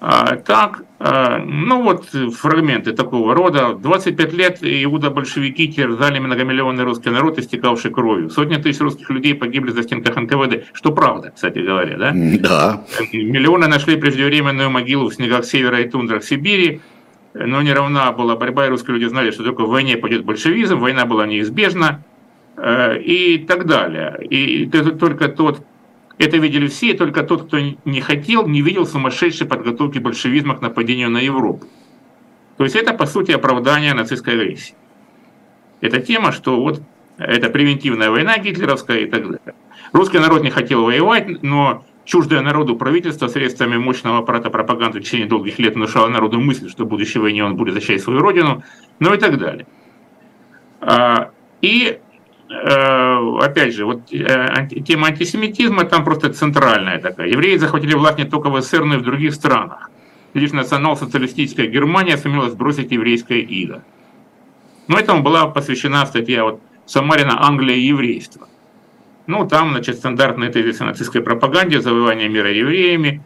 [0.01, 2.07] А, так, а, ну вот
[2.37, 3.75] фрагменты такого рода.
[3.75, 8.31] 25 лет иуда-большевики терзали многомиллионный русский народ, истекавший кровью.
[8.31, 10.67] Сотни тысяч русских людей погибли за стенках НКВД.
[10.73, 12.13] Что правда, кстати говоря, да?
[12.15, 12.85] Да.
[13.13, 16.81] Миллионы нашли преждевременную могилу в снегах севера и тундрах Сибири.
[17.35, 20.79] Но не равна была борьба, и русские люди знали, что только в войне пойдет большевизм,
[20.79, 22.03] война была неизбежна
[22.57, 24.17] э, и так далее.
[24.29, 25.65] И только тот
[26.19, 30.61] это видели все, и только тот, кто не хотел, не видел сумасшедшей подготовки большевизма к
[30.61, 31.67] нападению на Европу.
[32.57, 34.75] То есть это, по сути, оправдание нацистской агрессии.
[35.81, 36.83] Это тема, что вот
[37.19, 39.55] это превентивная война гитлеровская и так далее.
[39.93, 45.29] Русский народ не хотел воевать, но чуждое народу правительство средствами мощного аппарата пропаганды в течение
[45.29, 48.65] долгих лет внушало народу мысль, что в будущей войне он будет защищать свою родину,
[48.99, 49.67] ну и так далее.
[50.81, 51.31] А,
[51.63, 52.01] и
[52.51, 52.98] Э,
[53.49, 57.29] опять же, вот э, тема антисемитизма там просто центральная такая.
[57.29, 59.91] Евреи захватили власть не только в СССР, но и в других странах.
[60.35, 63.83] Лишь национал-социалистическая Германия сумела сбросить еврейское иго.
[64.87, 68.49] Но этому была посвящена статья вот Самарина «Англия и еврейство».
[69.27, 73.23] Ну, там, значит, стандартные тезисы нацистской пропаганде, завоевание мира евреями,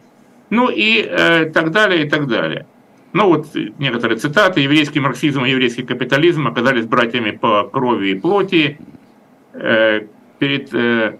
[0.49, 2.65] ну и э, так далее, и так далее.
[3.13, 4.59] Ну вот некоторые цитаты.
[4.59, 8.79] Еврейский марксизм и еврейский капитализм оказались братьями по крови и плоти.
[9.53, 10.01] Э,
[10.39, 11.19] перед э,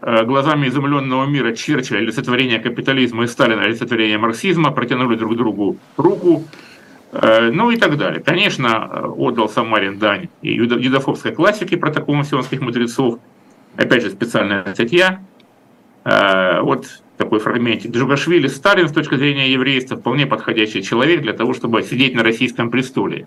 [0.00, 6.44] э, глазами изумленного мира Черчилля олицетворение капитализма и Сталина олицетворение марксизма протянули друг другу руку,
[7.12, 8.22] ну и так далее.
[8.22, 13.18] Конечно, отдал Самарин дань и юдофобской классике такого сионских мудрецов.
[13.76, 15.20] Опять же, специальная статья.
[16.04, 16.86] Вот
[17.18, 17.90] такой фрагментик.
[17.90, 22.70] Джугашвили Сталин с точки зрения еврейства вполне подходящий человек для того, чтобы сидеть на российском
[22.70, 23.26] престоле.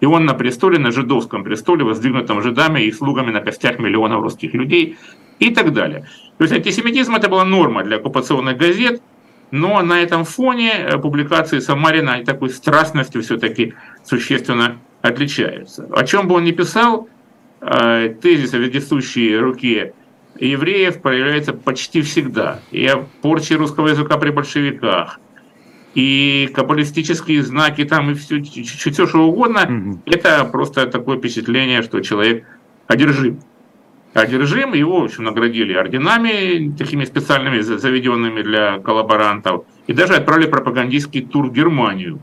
[0.00, 4.52] И он на престоле, на жидовском престоле, воздвигнутом жидами и слугами на костях миллионов русских
[4.54, 4.98] людей
[5.38, 6.06] и так далее.
[6.38, 9.02] То есть антисемитизм это была норма для оккупационных газет,
[9.50, 13.74] но на этом фоне э, публикации Самарина такой страстностью все-таки
[14.04, 15.88] существенно отличаются.
[15.92, 17.08] О чем бы он ни писал,
[17.60, 19.92] э, тезисы, вездесущие руки
[20.38, 22.60] евреев проявляются почти всегда.
[22.70, 25.20] И о порче русского языка при большевиках,
[25.96, 29.98] и каббалистические знаки там, и все, все что угодно, mm-hmm.
[30.04, 32.44] это просто такое впечатление, что человек
[32.86, 33.40] одержим.
[34.12, 41.22] Одержим, его, в общем, наградили орденами, такими специальными, заведенными для коллаборантов, и даже отправили пропагандистский
[41.22, 42.20] тур в Германию,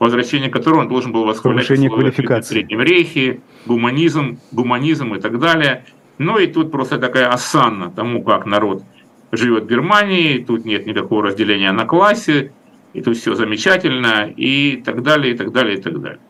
[0.00, 5.84] возвращение которого он должен был восхвалять в Среднем Рейхе, гуманизм, гуманизм и так далее.
[6.18, 8.82] Ну и тут просто такая осанна тому, как народ
[9.30, 12.52] живет в Германии, тут нет никакого разделения на классе,
[12.94, 16.20] и тут все замечательно, и так далее, и так далее, и так далее.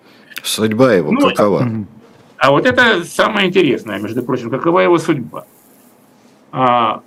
[0.42, 1.68] Судьба его ну, какова?
[2.38, 5.46] А вот это самое интересное, между прочим, какова его судьба.
[6.52, 7.02] А,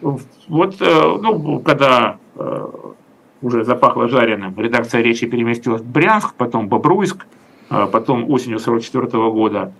[0.00, 2.66] вот, э, ну, когда э,
[3.42, 7.26] уже запахло жареным, редакция речи переместилась в Брянск, потом Бобруйск,
[7.68, 9.72] а потом осенью 1944 года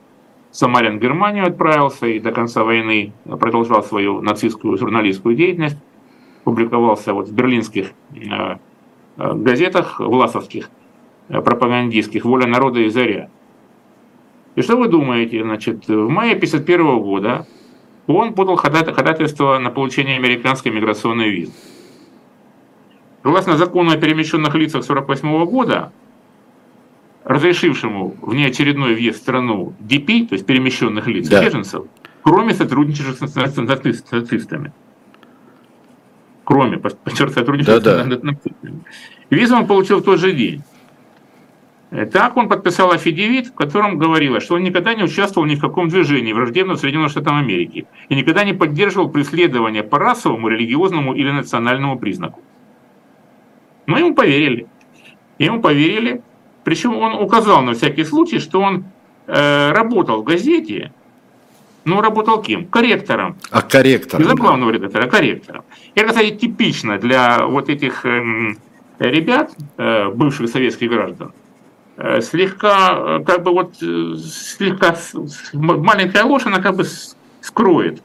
[0.50, 5.76] Самарин в Германию отправился и до конца войны продолжал свою нацистскую журналистскую деятельность,
[6.44, 8.56] публиковался вот в берлинских э,
[9.16, 10.70] газетах власовских,
[11.28, 13.30] пропагандистских «Воля народа» и «Заря».
[14.54, 15.42] И что вы думаете?
[15.42, 17.46] Значит, в мае 1951 года
[18.06, 21.52] он подал ходатайство на получение американской миграционной визы.
[23.22, 25.92] Согласно закону о перемещенных лицах 1948 года,
[27.24, 31.44] разрешившему внеочередной въезд в страну ДП, то есть перемещенных лиц, да.
[31.44, 31.84] беженцев,
[32.22, 34.72] кроме сотрудничества с нацистами.
[36.46, 38.36] Кроме, подчеркиваю, сотрудничества да, да.
[39.30, 40.62] Визу он получил в тот же день.
[42.12, 45.88] Так он подписал афидевит, в котором говорилось, что он никогда не участвовал ни в каком
[45.88, 51.98] движении враждебном Соединенным Штатам Америки и никогда не поддерживал преследования по расовому, религиозному или национальному
[51.98, 52.40] признаку.
[53.86, 54.68] Но ему поверили.
[55.40, 56.22] Ему поверили.
[56.62, 58.84] Причем он указал на всякий случай, что он
[59.26, 60.92] э, работал в газете,
[61.86, 62.66] но работал кем?
[62.66, 63.36] Корректором.
[63.50, 64.24] А корректором?
[64.24, 65.64] Не за главного редактора, а корректором.
[65.94, 68.54] Это, кстати, типично для вот этих э,
[68.98, 71.32] ребят, э, бывших советских граждан.
[71.96, 74.96] Э, слегка, э, как бы вот, слегка
[75.52, 76.84] маленькая ложь, она как бы
[77.40, 78.02] скроет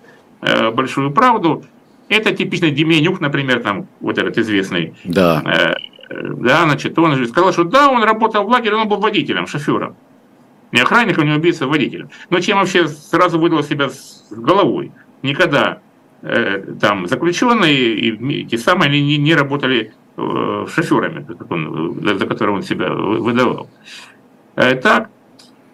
[0.73, 1.63] большую правду.
[2.09, 4.93] Это типичный Деменюк, например, там вот этот известный.
[5.03, 5.75] Да.
[6.09, 9.95] Да, значит, он же сказал, что да, он работал в лагере, он был водителем, шофером.
[10.71, 12.09] Не охранником, не убийца, водителем.
[12.29, 14.91] Но чем вообще сразу выдал себя с головой.
[15.21, 15.79] Никогда
[16.21, 21.25] э, там заключенные и те самые не, не работали Э, шоферами,
[22.17, 23.69] за которого он себя выдавал.
[24.55, 25.09] Э, так,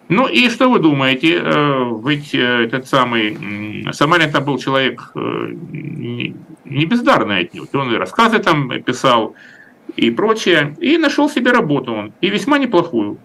[0.08, 1.40] ну и что вы думаете?
[1.42, 7.74] Э, ведь этот самый Самарин там был человек не бездарный отнюдь.
[7.74, 9.34] Он и рассказы там писал
[9.96, 10.76] и прочее.
[10.78, 12.12] И нашел себе работу он.
[12.20, 13.18] И весьма неплохую.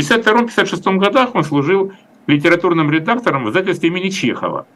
[0.00, 1.92] В 52-56 годах он служил
[2.26, 4.66] литературным редактором в издательстве имени Чехова.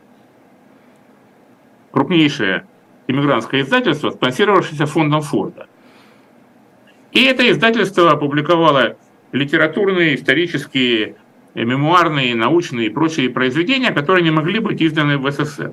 [1.92, 2.66] Крупнейшее
[3.06, 5.66] иммигрантское издательство, спонсировавшееся фондом Форда.
[7.12, 8.96] И это издательство опубликовало
[9.32, 11.16] литературные, исторические,
[11.54, 15.72] мемуарные, научные и прочие произведения, которые не могли быть изданы в СССР.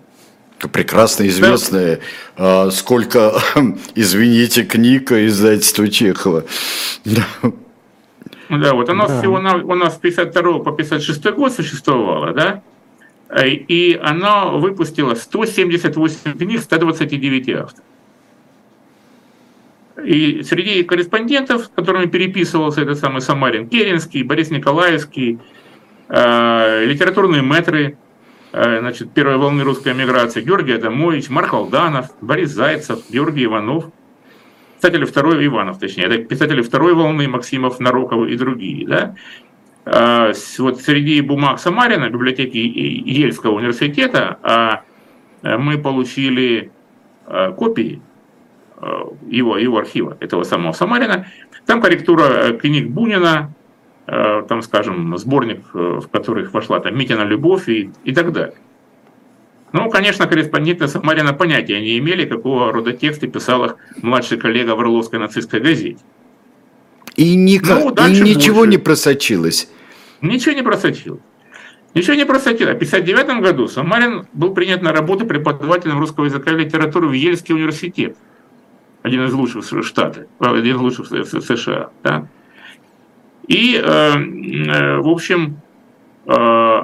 [0.71, 2.01] Прекрасно известное,
[2.37, 2.69] да.
[2.69, 3.41] сколько,
[3.95, 6.45] извините, книг издательства Чехова.
[7.03, 7.25] Да.
[8.59, 9.19] Да, вот оно да.
[9.19, 12.61] всего на, у нас с 52 по 56 год существовало, да,
[13.43, 17.85] и оно выпустило 178 книг, 129 авторов.
[20.03, 25.39] И среди корреспондентов, с которыми переписывался этот самый Самарин, Керенский, Борис Николаевский,
[26.09, 27.97] э, литературные метры
[28.51, 33.85] э, значит, первой волны русской эмиграции, Георгий Адамович, Марк Алданов, Борис Зайцев, Георгий Иванов,
[34.81, 38.87] писатели второй, Иванов точнее, это писатели второй волны, Максимов, Нароков и другие.
[38.87, 39.15] Да?
[39.85, 44.83] Э, вот среди бумаг Самарина, библиотеки Ельского университета, а
[45.43, 46.71] мы получили
[47.57, 48.01] копии
[48.81, 51.27] Э, его, его архива, этого самого Самарина.
[51.67, 53.53] Там корректура э, книг Бунина,
[54.07, 58.55] э, там, скажем, сборник, в которых вошла там Митина «Любовь» и, и так далее.
[59.73, 64.79] Ну, конечно, корреспонденты Самарина понятия не имели, какого рода тексты писал их младший коллега в
[64.81, 65.99] Орловской нацистской газете.
[67.15, 68.71] И, никак, ну, и ничего больше.
[68.71, 69.69] не просочилось.
[70.21, 71.21] Ничего не просочилось.
[71.93, 72.69] Ничего не просочилось.
[72.69, 77.53] В 1959 году Самарин был принят на работу преподавателем русского языка и литературы в Ельский
[77.53, 78.15] университет
[79.03, 81.89] один из лучших в Штаты, один из лучших в США.
[82.03, 82.27] Да?
[83.47, 85.59] И, э, э, в общем,
[86.27, 86.81] э,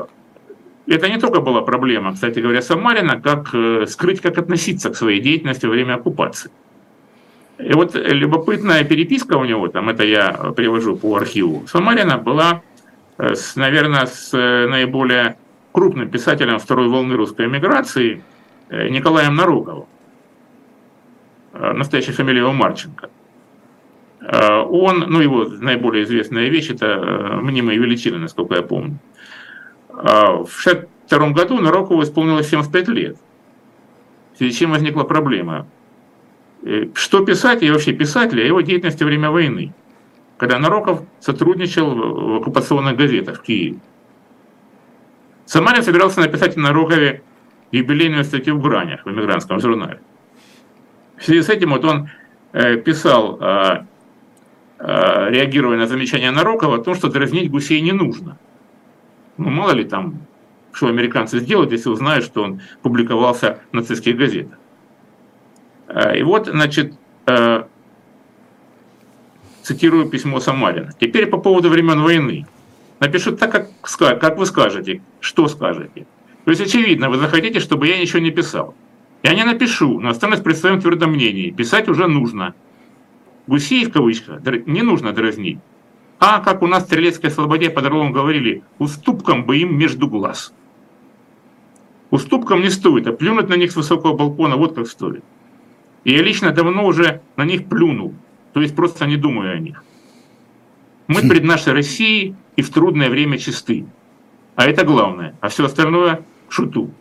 [0.88, 3.54] это не только была проблема, кстати говоря, Самарина, как
[3.90, 6.52] скрыть, как относиться к своей деятельности во время оккупации.
[7.60, 12.62] И вот любопытная переписка у него, там это я привожу по архиву, Самарина была,
[13.18, 15.38] с, наверное, с наиболее
[15.72, 18.24] крупным писателем второй волны русской эмиграции
[18.70, 19.88] Николаем Наруковым.
[21.60, 23.10] Э, настоящая фамилия его Марченко.
[24.22, 28.98] Э, он, ну его наиболее известная вещь, это э, мнимые величины, насколько я помню.
[29.98, 33.18] В 1962 году Нарокову исполнилось 75 лет,
[34.34, 35.68] в связи с чем возникла проблема.
[36.94, 39.74] Что писать и вообще писать ли о его деятельности во время войны?
[40.38, 43.80] когда Нароков сотрудничал в оккупационных газетах в Киеве.
[45.46, 47.24] Самарин собирался написать на Нарокове
[47.72, 50.00] юбилейную статью в «Гранях» в эмигрантском журнале.
[51.18, 52.10] В связи с этим вот он
[52.54, 53.86] э, писал, э,
[54.80, 58.38] э, реагируя на замечание Нарокова, о том, что дразнить гусей не нужно.
[59.38, 60.22] Ну, мало ли там,
[60.72, 64.58] что американцы сделают, если узнают, что он публиковался в нацистских газетах.
[66.16, 66.94] И вот, значит,
[69.64, 70.92] цитирую письмо Самарина.
[71.00, 72.46] Теперь по поводу времен войны.
[73.00, 73.70] Напишу так, как,
[74.20, 76.06] как вы скажете, что скажете.
[76.46, 78.76] То есть, очевидно, вы захотите, чтобы я ничего не писал.
[79.24, 81.52] Я не напишу, но останусь при своем твердом мнении.
[81.52, 82.54] Писать уже нужно.
[83.48, 85.60] Гусей, в кавычках, не нужно дразнить.
[86.20, 90.54] А, как у нас в Стрелецкой Слободе по дорогам говорили, уступкам бы им между глаз.
[92.10, 95.24] Уступкам не стоит, а плюнуть на них с высокого балкона вот как стоит.
[96.04, 98.16] И я лично давно уже на них плюнул,
[98.54, 99.84] то есть просто не думаю о них.
[101.08, 101.30] Мы хм.
[101.30, 103.86] пред нашей Россией и в трудное время чисты.
[104.56, 105.36] А это главное.
[105.42, 106.92] А все остальное– шуту.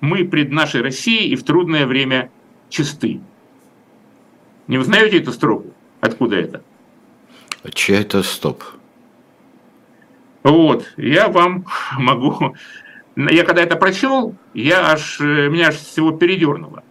[0.00, 2.30] Мы пред нашей Россией и в трудное время
[2.68, 3.20] чисты.
[4.66, 5.72] Не узнаете эту строку?
[6.00, 6.62] Откуда это?
[7.62, 8.64] А чья это стоп?
[10.42, 11.66] Вот, я вам
[11.98, 12.54] могу...
[13.16, 16.82] Я когда это прочел, я аж, меня аж всего передернуло.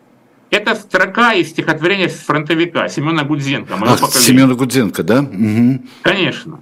[0.51, 3.76] Это строка из стихотворения фронтовика Семена Гудзенко.
[3.82, 5.22] Ах, Семена Гудзенко, да?
[5.22, 5.82] Угу.
[6.01, 6.61] Конечно.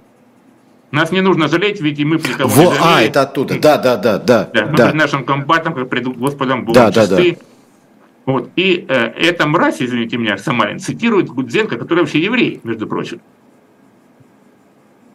[0.90, 3.96] Нас не нужно жалеть, ведь и мы при Во, не А, это оттуда, да, да,
[3.96, 4.48] да, да.
[4.54, 4.86] да мы да.
[4.86, 7.32] пред нашим комбатом, как пред Господом Богом да, чисты.
[7.32, 7.44] Да, да.
[8.24, 8.50] Вот.
[8.56, 13.20] И э, эта мразь, извините меня, Самарин, цитирует Гудзенко, который вообще еврей, между прочим.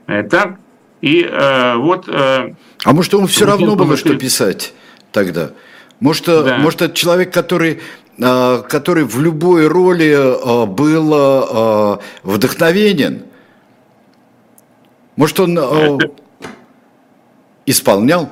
[0.07, 0.59] Э, так,
[1.01, 2.07] и э, вот...
[2.07, 4.73] Э, а может, ему все равно было, что писать
[5.11, 5.51] тогда?
[5.99, 6.57] Может, э, да.
[6.57, 7.81] может, это человек, который
[8.17, 13.23] э, который в любой роли э, был вдохновенен,
[15.15, 15.97] может, он э,
[17.65, 18.29] исполнял?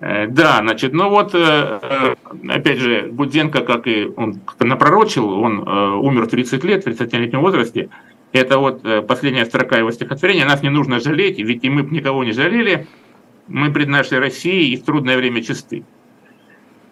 [0.00, 6.64] Да, значит, ну вот, опять же, Гудзенко, как и он напророчил, он умер в 30
[6.64, 7.90] лет, в 30-летнем возрасте.
[8.32, 10.44] Это вот последняя строка его стихотворения.
[10.44, 12.86] Нас не нужно жалеть, ведь и мы никого не жалели.
[13.48, 15.82] Мы пред нашей Россией и в трудное время чисты.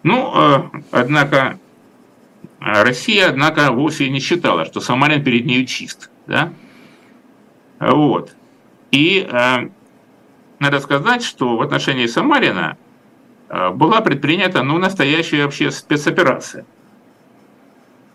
[0.03, 1.59] Ну, однако,
[2.59, 6.09] Россия, однако, вовсе не считала, что Самарин перед нею чист.
[6.27, 6.51] Да?
[7.79, 8.35] Вот.
[8.91, 9.69] И э,
[10.59, 12.77] надо сказать, что в отношении Самарина
[13.47, 16.65] э, была предпринята ну, настоящая вообще спецоперация.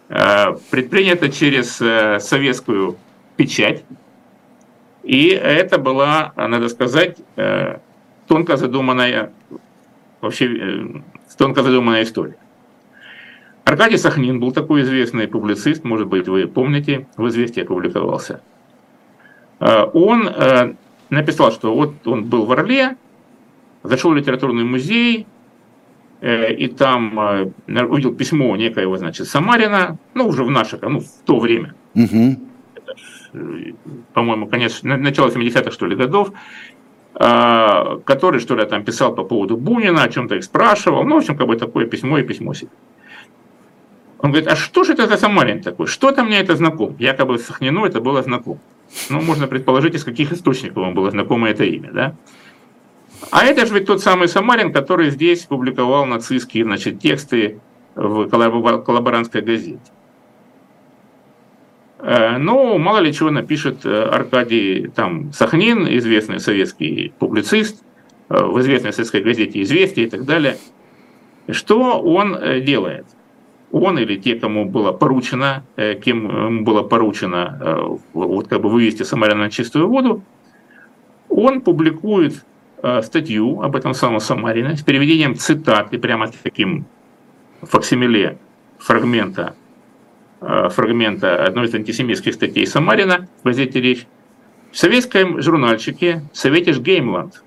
[0.09, 2.99] Э, предпринята через э, советскую
[3.37, 3.85] печать.
[5.03, 7.79] И это была, надо сказать, э,
[8.27, 9.33] тонко задуманная,
[10.21, 10.87] вообще э,
[11.37, 12.37] тонко задуманная история.
[13.65, 18.41] Аркадий Сахнин был такой известный публицист, может быть, вы помните, в «Известии» опубликовался–
[19.61, 20.29] Э, он
[21.11, 22.97] написал, что вот он был в Орле,
[23.83, 25.27] зашел в литературный музей,
[26.23, 27.19] и там
[27.69, 31.75] увидел письмо некоего, значит, Самарина, ну, уже в наше, ну, в то время.
[34.13, 36.31] По-моему, конец, начало 70-х, что ли, годов,
[37.13, 41.05] который, что ли, там писал по поводу Бунина, о чем-то их спрашивал.
[41.05, 42.71] Ну, в общем, как бы такое письмо и письмо себе.
[44.19, 45.87] Он говорит, а что же это за Самарин такой?
[45.87, 46.97] Что-то мне это знаком.
[46.99, 48.59] Якобы Сахнину это было знакомо.
[49.11, 52.15] Ну, можно предположить, из каких источников вам было знакомо это имя, да?
[53.31, 57.61] А это же ведь тот самый Самарин, который здесь публиковал нацистские значит, тексты
[57.95, 59.81] в коллаборантской газете.
[62.07, 67.83] Э, ну, мало ли чего напишет э, Аркадий там, Сахнин, известный советский публицист,
[68.29, 70.59] э, в известной советской газете «Известия» и так далее.
[71.49, 73.07] Что он делает?
[73.73, 75.65] он или те, кому было поручено,
[76.05, 80.23] кем было поручено вот как бы вывести Самарина на чистую воду,
[81.29, 82.45] он публикует
[83.03, 86.87] статью об этом самом Самарине с переведением цитаты, прямо таким
[87.63, 88.39] факсимиле
[88.79, 89.57] фрагмента,
[90.71, 94.07] фрагмента одной из антисемитских статей Самарина в газете «Речь»,
[94.73, 97.43] в советском журнальчике «Советиш Геймланд»,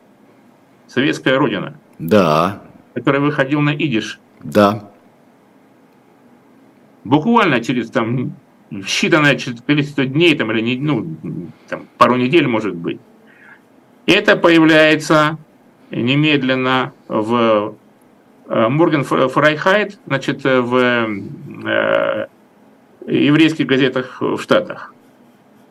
[0.88, 2.62] «Советская Родина», да.
[2.94, 4.20] который выходил на идиш.
[4.44, 4.90] Да
[7.08, 8.34] буквально через там
[8.72, 11.16] считанное количество дней там, или ну,
[11.70, 13.00] там, пару недель, может быть,
[14.06, 15.38] это появляется
[15.90, 17.76] немедленно в
[18.48, 20.76] э, Morgen Freiheit, значит, в
[21.66, 22.28] э,
[23.08, 24.94] еврейских газетах в Штатах,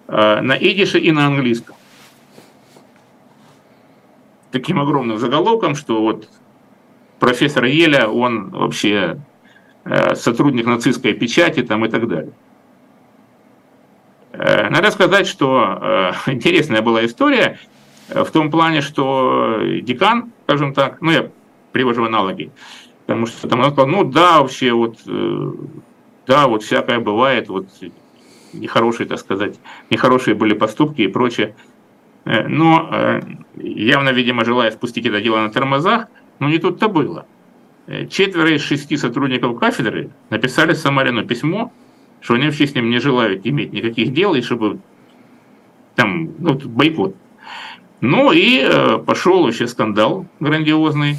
[0.09, 1.77] э, на идише и на английском.
[4.51, 6.29] Таким огромным заголовком, что вот
[7.19, 9.19] профессор Еля, он вообще
[9.89, 12.33] Э, сотрудник нацистской печати там и так далее.
[14.33, 17.59] Надо сказать, что интересная была история
[18.09, 21.31] в том плане, что декан, скажем так, ну я
[21.73, 22.51] привожу аналоги,
[23.07, 24.99] потому что там он сказал, ну да, вообще вот,
[26.27, 27.69] да, вот всякое бывает, вот
[28.53, 29.59] нехорошие, так сказать,
[29.91, 31.55] нехорошие были поступки и прочее.
[32.25, 33.21] Э, но э,
[33.57, 36.09] явно, видимо, желая спустить это дело на тормозах,
[36.39, 37.27] но не тут-то было.
[37.87, 41.73] Э, четверо из шести сотрудников кафедры написали Самарину письмо,
[42.21, 44.81] что они вообще с ним не желают иметь никаких дел, и чтобы
[45.95, 47.15] там, ну, бойкот.
[48.01, 51.17] Ну и э, пошел вообще скандал грандиозный.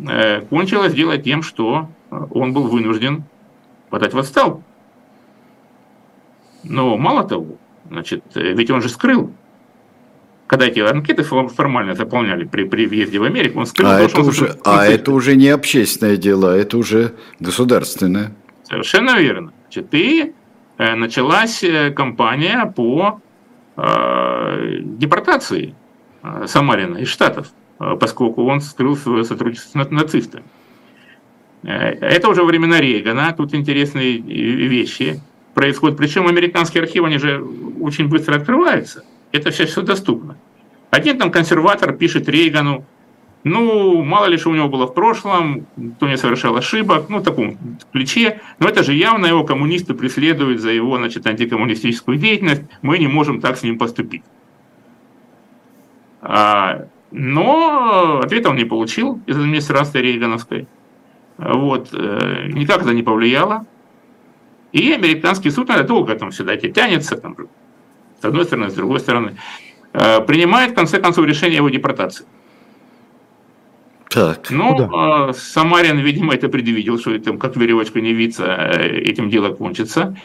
[0.00, 3.24] Э, кончилось дело тем, что он был вынужден
[3.92, 4.64] подать в отставку.
[6.64, 7.58] Но мало того,
[7.90, 9.30] значит, ведь он же скрыл,
[10.46, 14.56] когда эти анкеты формально заполняли при, при въезде в Америку, он скрыл, а, это, уже,
[14.64, 18.32] а это уже не общественное дело, это уже государственное.
[18.62, 19.52] Совершенно верно.
[19.64, 20.32] Значит, и
[20.78, 23.20] э, началась э, кампания по
[23.76, 25.74] э, депортации
[26.22, 30.44] э, Самарина из Штатов, э, поскольку он скрыл свое сотрудничество с нацистами.
[31.62, 35.20] Это уже времена Рейгана, тут интересные вещи
[35.54, 35.96] происходит.
[35.96, 37.44] Причем американские архивы, они же
[37.80, 39.04] очень быстро открываются.
[39.30, 40.36] Это сейчас все доступно.
[40.90, 42.84] Один там консерватор пишет Рейгану,
[43.44, 47.22] ну, мало ли что у него было в прошлом, кто не совершал ошибок, ну, в
[47.22, 47.58] таком
[47.92, 48.40] ключе.
[48.60, 52.62] Но это же явно его коммунисты преследуют за его, значит, антикоммунистическую деятельность.
[52.82, 54.22] Мы не можем так с ним поступить.
[56.20, 60.68] А, но ответа он не получил из администрации Рейгановской.
[61.44, 61.88] Вот.
[61.92, 63.66] Э, никак это не повлияло.
[64.72, 67.36] И американский суд, надо долго там всегда эти тянется, там,
[68.20, 69.36] с одной стороны, с другой стороны,
[69.92, 72.24] э, принимает, в конце концов, решение его депортации.
[74.08, 74.50] Так.
[74.50, 75.32] Ну, Куда?
[75.32, 80.16] Самарин, видимо, это предвидел, что там, как веревочка не виться, э, этим дело кончится.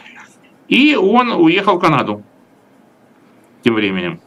[0.68, 2.22] И он уехал в Канаду
[3.62, 4.20] тем временем.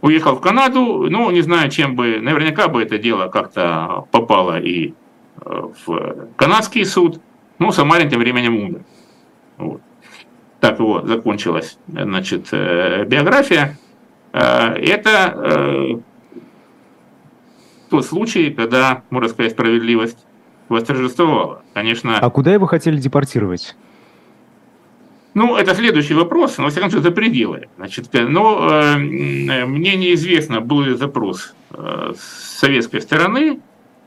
[0.00, 4.88] Уехал в Канаду, ну, не знаю, чем бы, наверняка бы это дело как-то попало и
[4.88, 4.92] э,
[5.44, 7.20] в канадский суд.
[7.58, 8.82] Ну, Самарин тем временем умер.
[9.58, 9.80] Вот.
[10.60, 13.78] Так его закончилась значит, э, биография.
[14.32, 16.00] Э, это э,
[17.90, 20.18] тот случай, когда, можно сказать, справедливость
[20.68, 21.62] восторжествовала.
[21.74, 22.18] Конечно.
[22.18, 23.76] А куда его хотели депортировать?
[25.34, 27.68] Ну, это следующий вопрос, но, во всяком случае, за пределы.
[27.76, 33.60] Значит, но э, мне неизвестно, был ли запрос э, с советской стороны,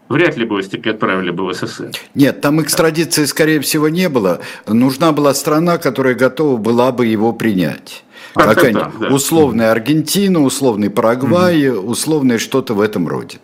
[0.09, 1.91] вряд ли бы таки отправили бы в СССР.
[2.13, 4.39] Нет, там экстрадиции, скорее всего, не было.
[4.67, 8.03] Нужна была страна, которая готова была бы его принять.
[8.33, 9.07] как они, да.
[9.07, 11.89] Условная Аргентина, условный Парагвай, угу.
[11.89, 13.39] условное что-то в этом роде.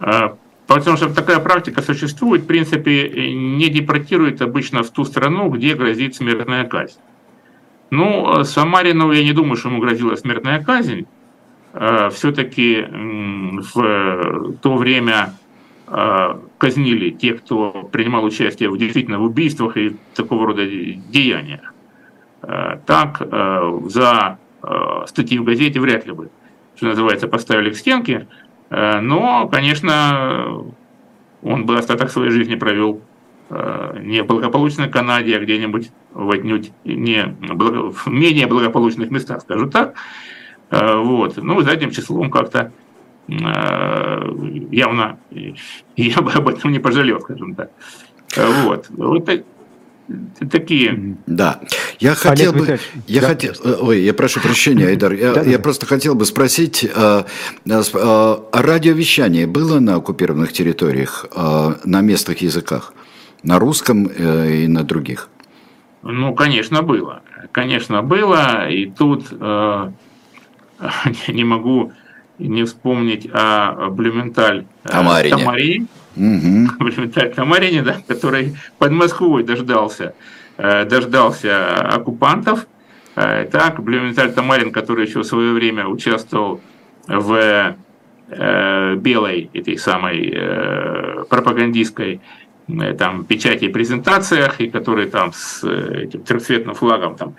[0.00, 5.74] А, потому что такая практика существует, в принципе, не депортирует обычно в ту страну, где
[5.74, 6.98] грозит смертная казнь.
[7.90, 11.06] Ну, Самарину, я не думаю, что ему грозила смертная казнь.
[11.72, 12.84] А, Все-таки
[13.74, 15.34] в то время
[16.58, 21.74] казнили тех, кто принимал участие в действительно в убийствах и такого рода деяниях.
[22.42, 24.38] Э, так э, за
[25.06, 26.30] статьи в газете вряд ли бы,
[26.76, 28.28] что называется, поставили к стенке,
[28.70, 30.64] но, конечно,
[31.42, 33.00] он бы остаток своей жизни провел
[33.50, 39.94] не в благополучной Канаде, а где-нибудь в отнюдь не в менее благополучных местах, скажу так.
[40.70, 41.38] Вот.
[41.38, 42.81] Ну, задним числом как-то Э,
[43.28, 45.18] явно
[45.96, 47.70] я бы об этом не пожалел, скажем так.
[48.36, 48.86] Вот.
[48.90, 49.28] Вот
[50.50, 51.16] такие.
[51.26, 51.60] Да.
[52.00, 52.78] Я хотел бы...
[53.06, 53.26] Я да.
[53.28, 53.52] хотел...
[53.64, 55.12] Э, ой, я прошу прощения, Айдар.
[55.12, 57.26] Я, да, я просто хотел бы спросить, а,
[57.68, 62.94] а радиовещание было на оккупированных территориях, а, на местных языках?
[63.42, 65.28] На русском и на других?
[66.02, 67.22] Ну, конечно, было.
[67.50, 68.68] Конечно, было.
[68.68, 69.32] И тут
[71.28, 71.92] не могу
[72.46, 75.36] не вспомнить о Блюменталь э, Тамарине.
[75.36, 75.86] Тамарине.
[76.16, 76.76] Угу.
[76.84, 80.14] Блюменталь Тамарине, да, который под Москвой дождался,
[80.56, 82.66] э, дождался оккупантов.
[83.16, 86.60] Э, так, Блюменталь Тамарин, который еще в свое время участвовал
[87.06, 87.76] в
[88.28, 90.34] белой этой самой
[91.28, 92.22] пропагандистской
[92.98, 97.34] там печати и презентациях, и который там с этим трехцветным флагом там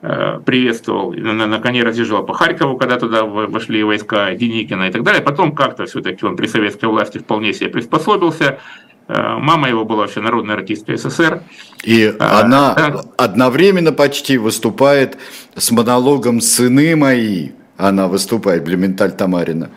[0.00, 5.20] приветствовал, на, на коне разъезжал по Харькову, когда туда вошли войска Деникина и так далее.
[5.20, 8.60] Потом как-то все-таки он при советской власти вполне себе приспособился.
[9.08, 11.42] Э, мама его была вообще народная артистка СССР.
[11.82, 13.00] И а, она да.
[13.16, 15.16] одновременно почти выступает
[15.56, 17.50] с монологом «Сыны мои».
[17.78, 19.70] Она выступает, Блюменталь Тамарина.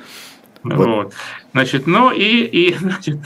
[0.64, 0.88] Вот.
[0.88, 1.14] вот.
[1.54, 3.20] Значит, ну и, и значит,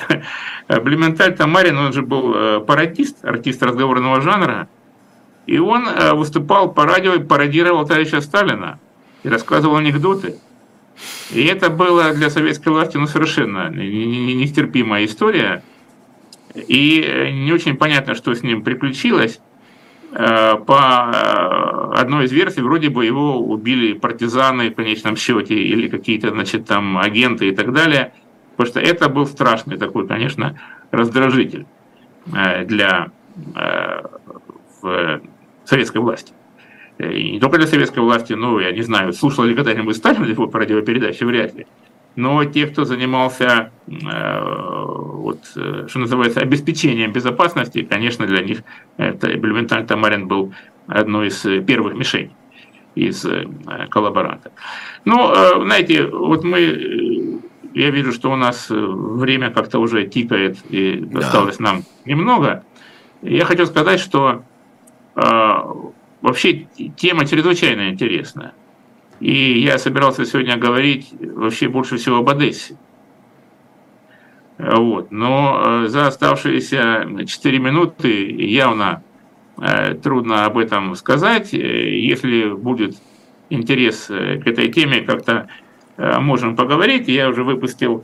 [0.68, 4.68] Блюменталь Тамарин, он же был пародист, артист разговорного жанра.
[5.46, 8.80] И он выступал по радио и пародировал товарища Сталина
[9.24, 10.36] и рассказывал анекдоты.
[11.32, 15.64] И это было для советской власти ну, совершенно нестерпимая история.
[16.56, 19.40] И не очень понятно, что с ним приключилось.
[20.18, 25.90] Э, по э, одной из версий, вроде бы его убили партизаны в конечном счете или
[25.90, 28.14] какие-то, значит, там агенты и так далее.
[28.56, 30.58] Потому что это был страшный такой, конечно,
[30.92, 31.66] раздражитель
[32.34, 33.12] э, для
[35.66, 36.34] советской власти.
[36.98, 40.48] И не только для советской власти, ну, я не знаю, слушал ли когда-нибудь Сталин его
[40.48, 41.68] по радиопередаче, вряд ли.
[42.16, 48.64] Но те, кто занимался, вот, что называется, обеспечением безопасности, конечно, для них
[48.96, 50.54] это Блюменталь Тамарин был
[50.88, 52.32] одной из первых мишеней
[52.96, 53.28] из
[53.90, 54.54] коллаборантов.
[55.04, 57.42] Но, знаете, вот мы,
[57.74, 61.20] я вижу, что у нас время как-то уже тикает, и да.
[61.20, 62.64] осталось нам немного.
[63.22, 64.44] Я хочу сказать, что
[65.16, 68.54] Вообще тема чрезвычайно интересная.
[69.20, 72.76] И я собирался сегодня говорить вообще больше всего об Одессе.
[74.58, 75.12] Вот.
[75.12, 79.04] Но э, за оставшиеся 4 минуты явно
[79.58, 81.54] э, трудно об этом сказать.
[81.54, 82.96] Если будет
[83.50, 85.48] интерес э, к этой теме, как-то
[85.98, 87.08] можем поговорить.
[87.08, 88.04] Я уже выпустил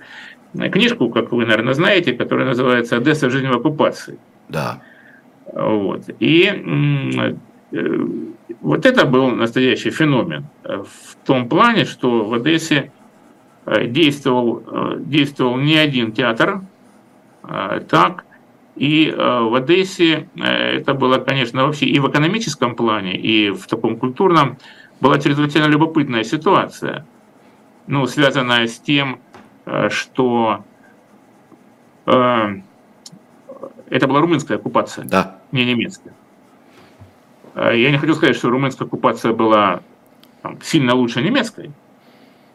[0.53, 3.29] книжку, как вы, наверное, знаете, которая называется «Одесса.
[3.29, 4.17] Жизнь в оккупации».
[4.47, 4.81] Да.
[5.53, 6.03] Вот.
[6.19, 7.35] И
[7.71, 8.05] Э,
[8.59, 12.91] вот это был настоящий феномен э, в том плане, что в Одессе
[13.65, 14.63] э, действовал,
[14.99, 16.61] действовал не один театр,
[17.89, 18.23] так,
[18.75, 24.57] и в Одессе это было, конечно, вообще и в экономическом плане, и в таком культурном
[25.01, 27.05] была чрезвычайно любопытная ситуация,
[27.87, 29.19] ну, связанная с тем,
[29.89, 30.63] что
[33.91, 35.35] это была румынская оккупация, да.
[35.51, 36.13] не немецкая.
[37.55, 39.81] Э, я не хочу сказать, что румынская оккупация была
[40.41, 41.71] там, сильно лучше немецкой,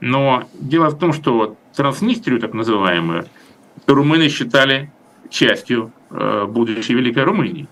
[0.00, 3.26] но дело в том, что Транснистрию, так называемую,
[3.86, 4.90] румыны считали
[5.28, 7.68] частью э, будущей Великой Румынии.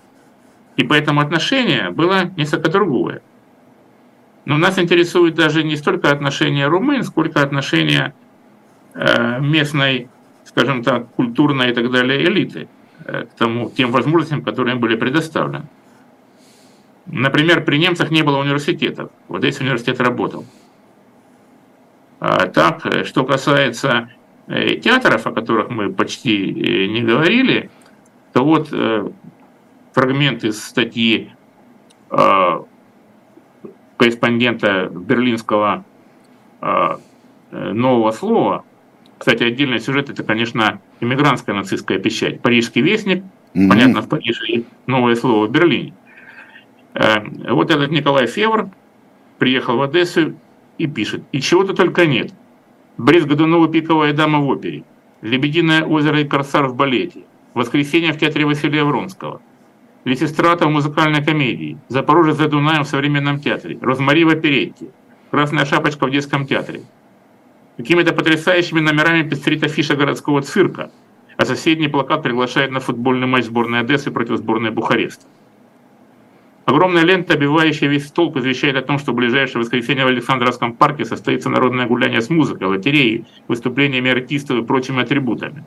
[0.75, 3.23] И поэтому отношение было несколько другое.
[4.45, 8.13] Но нас интересует даже не столько отношение румын, сколько отношение
[8.93, 10.07] э, местной,
[10.43, 12.67] скажем так, культурной и так далее элиты
[13.03, 15.65] к тому, тем возможностям, которые им были предоставлены.
[17.05, 19.11] Например, при немцах не было университетов.
[19.27, 20.45] Вот здесь университет работал.
[22.19, 24.09] А так, э, что касается
[24.47, 27.69] э, театров, о которых мы почти э, не говорили,
[28.33, 28.69] то вот
[29.93, 31.31] фрагмент из статьи
[33.97, 35.85] корреспондента берлинского
[37.51, 38.65] нового слова.
[39.17, 42.41] Кстати, отдельный сюжет это, конечно, иммигрантская нацистская печать.
[42.41, 43.23] Парижский вестник,
[43.53, 43.69] mm-hmm.
[43.69, 45.93] понятно, в Париже, и новое слово в Берлине.
[46.93, 47.19] Э,
[47.49, 48.69] вот этот Николай Февр
[49.37, 50.35] приехал в Одессу
[50.77, 51.23] и пишет.
[51.31, 52.33] И чего-то только нет.
[52.97, 54.83] Брез Годунова «Пиковая дама» в опере.
[55.21, 57.21] «Лебединое озеро» и «Корсар» в балете.
[57.53, 59.41] «Воскресенье» в театре Василия Вронского.
[60.05, 61.77] Лисистрата в музыкальной комедии.
[61.89, 63.77] «Запорожец за Дунаем» в современном театре.
[63.81, 64.87] «Розмари» в оперетте.
[65.31, 66.81] «Красная шапочка» в детском театре.
[67.77, 70.91] Какими-то потрясающими номерами пестрит афиша городского цирка,
[71.35, 75.25] а соседний плакат приглашает на футбольный матч сборной Одессы против сборной Бухареста.
[76.63, 81.05] Огромная лента, обивающая весь столб, извещает о том, что в ближайшее воскресенье в Александровском парке
[81.05, 85.63] состоится народное гуляние с музыкой, лотереей, выступлениями артистов и прочими атрибутами.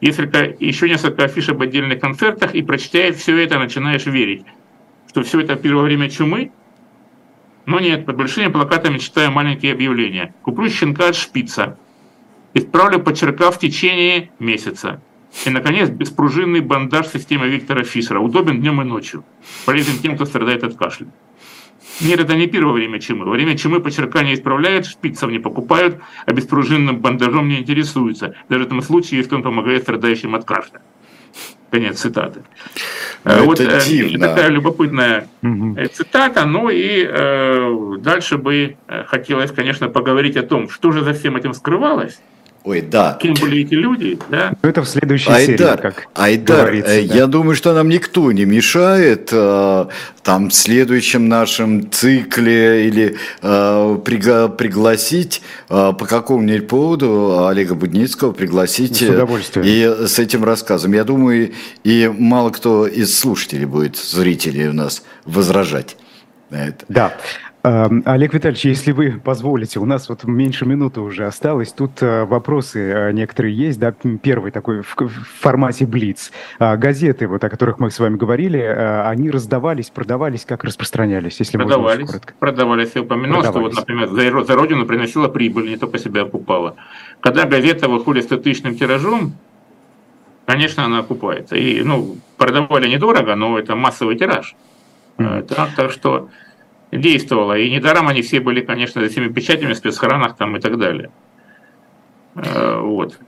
[0.00, 4.44] Несколько, еще несколько афиш об отдельных концертах, и прочитая все это, начинаешь верить,
[5.08, 6.50] что все это первое время чумы.
[7.66, 10.34] Но нет, под большими плакатами читаю маленькие объявления.
[10.42, 11.78] Куплю щенка от шпица.
[12.54, 15.00] Исправлю подчерка в течение месяца.
[15.46, 18.18] И, наконец, беспружинный бандаж системы Виктора Фишера.
[18.18, 19.24] Удобен днем и ночью.
[19.66, 21.06] Полезен тем, кто страдает от кашля.
[22.00, 23.26] Нет, это не первое время чумы.
[23.26, 28.34] Во время чумы почерка не исправляют, шпицев не покупают, а беспружинным бандажом не интересуются.
[28.48, 30.80] Даже в том случае, если он помогает страдающим от кашля.
[31.70, 32.42] Конец цитаты.
[33.24, 34.28] Ну, вот это э, дивно.
[34.28, 35.76] такая любопытная угу.
[35.92, 36.44] цитата.
[36.44, 41.36] Ну и э, дальше бы э, хотелось, конечно, поговорить о том, что же за всем
[41.36, 42.20] этим скрывалось
[42.62, 43.18] Ой, да.
[43.20, 44.52] Кем были эти люди, да?
[44.62, 46.92] Ну, это в следующей Айдар, серии, как Айдар, говорится.
[46.92, 47.14] Э, да.
[47.14, 49.86] я думаю, что нам никто не мешает э,
[50.22, 55.40] там в следующем нашем цикле или э, пригла пригласить
[55.70, 59.66] э, по какому-нибудь поводу Олега Будницкого пригласить с удовольствием.
[59.66, 60.92] и с этим рассказом.
[60.92, 61.52] Я думаю,
[61.82, 65.96] и мало кто из слушателей будет, зрителей у нас возражать
[66.50, 66.84] на это.
[66.88, 67.14] Да.
[67.62, 71.72] Эм, Олег Витальевич, если вы позволите, у нас вот меньше минуты уже осталось.
[71.72, 73.92] Тут э, вопросы э, некоторые есть, да,
[74.22, 75.08] первый такой в,
[75.40, 76.32] формате Блиц.
[76.58, 81.38] А, газеты, вот о которых мы с вами говорили, э, они раздавались, продавались, как распространялись,
[81.38, 82.34] если продавались, можно коротко.
[82.38, 83.72] Продавались, я упомянул, продавались.
[83.72, 86.76] что вот, например, за, Родину приносила прибыль, не только себя окупала.
[87.20, 89.34] Когда газета выходит 100 тысячным тиражом,
[90.46, 91.56] конечно, она окупается.
[91.56, 94.56] И, ну, продавали недорого, но это массовый тираж.
[95.18, 95.42] Mm-hmm.
[95.42, 96.30] Так, так что
[96.92, 97.56] действовала.
[97.58, 101.10] И недаром они все были, конечно, за всеми печатями, в спецхранах там и так далее.
[102.34, 103.18] Э, вот.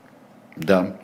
[0.57, 0.97] Да.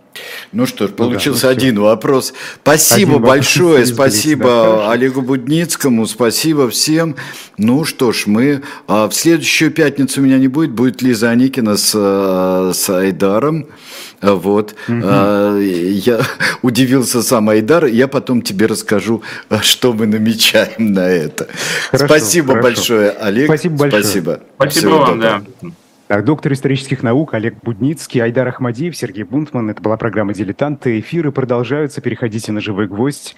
[0.52, 1.82] Ну что ж, получился ну, да, ну один все.
[1.82, 2.34] вопрос.
[2.62, 3.88] Спасибо один большое, вопрос.
[3.88, 7.16] спасибо да, Олегу Будницкому, спасибо всем.
[7.58, 11.92] Ну что ж, мы а, в следующую пятницу меня не будет, будет Лиза Аникина с,
[11.94, 13.66] а, с Айдаром.
[14.20, 14.74] Вот.
[14.88, 15.00] Угу.
[15.04, 16.20] А, я
[16.62, 19.22] удивился сам Айдар, я потом тебе расскажу,
[19.60, 21.48] что мы намечаем на это.
[21.90, 22.62] Хорошо, спасибо хорошо.
[22.62, 23.46] большое, Олег.
[23.46, 24.02] Спасибо большое.
[24.02, 24.40] Спасибо.
[24.56, 25.42] Спасибо вам, да.
[26.08, 29.68] Доктор исторических наук Олег Будницкий, Айдар Ахмадиев, Сергей Бунтман.
[29.68, 30.98] Это была программа «Дилетанты».
[31.00, 32.00] Эфиры продолжаются.
[32.00, 33.36] Переходите на «Живой гвоздь».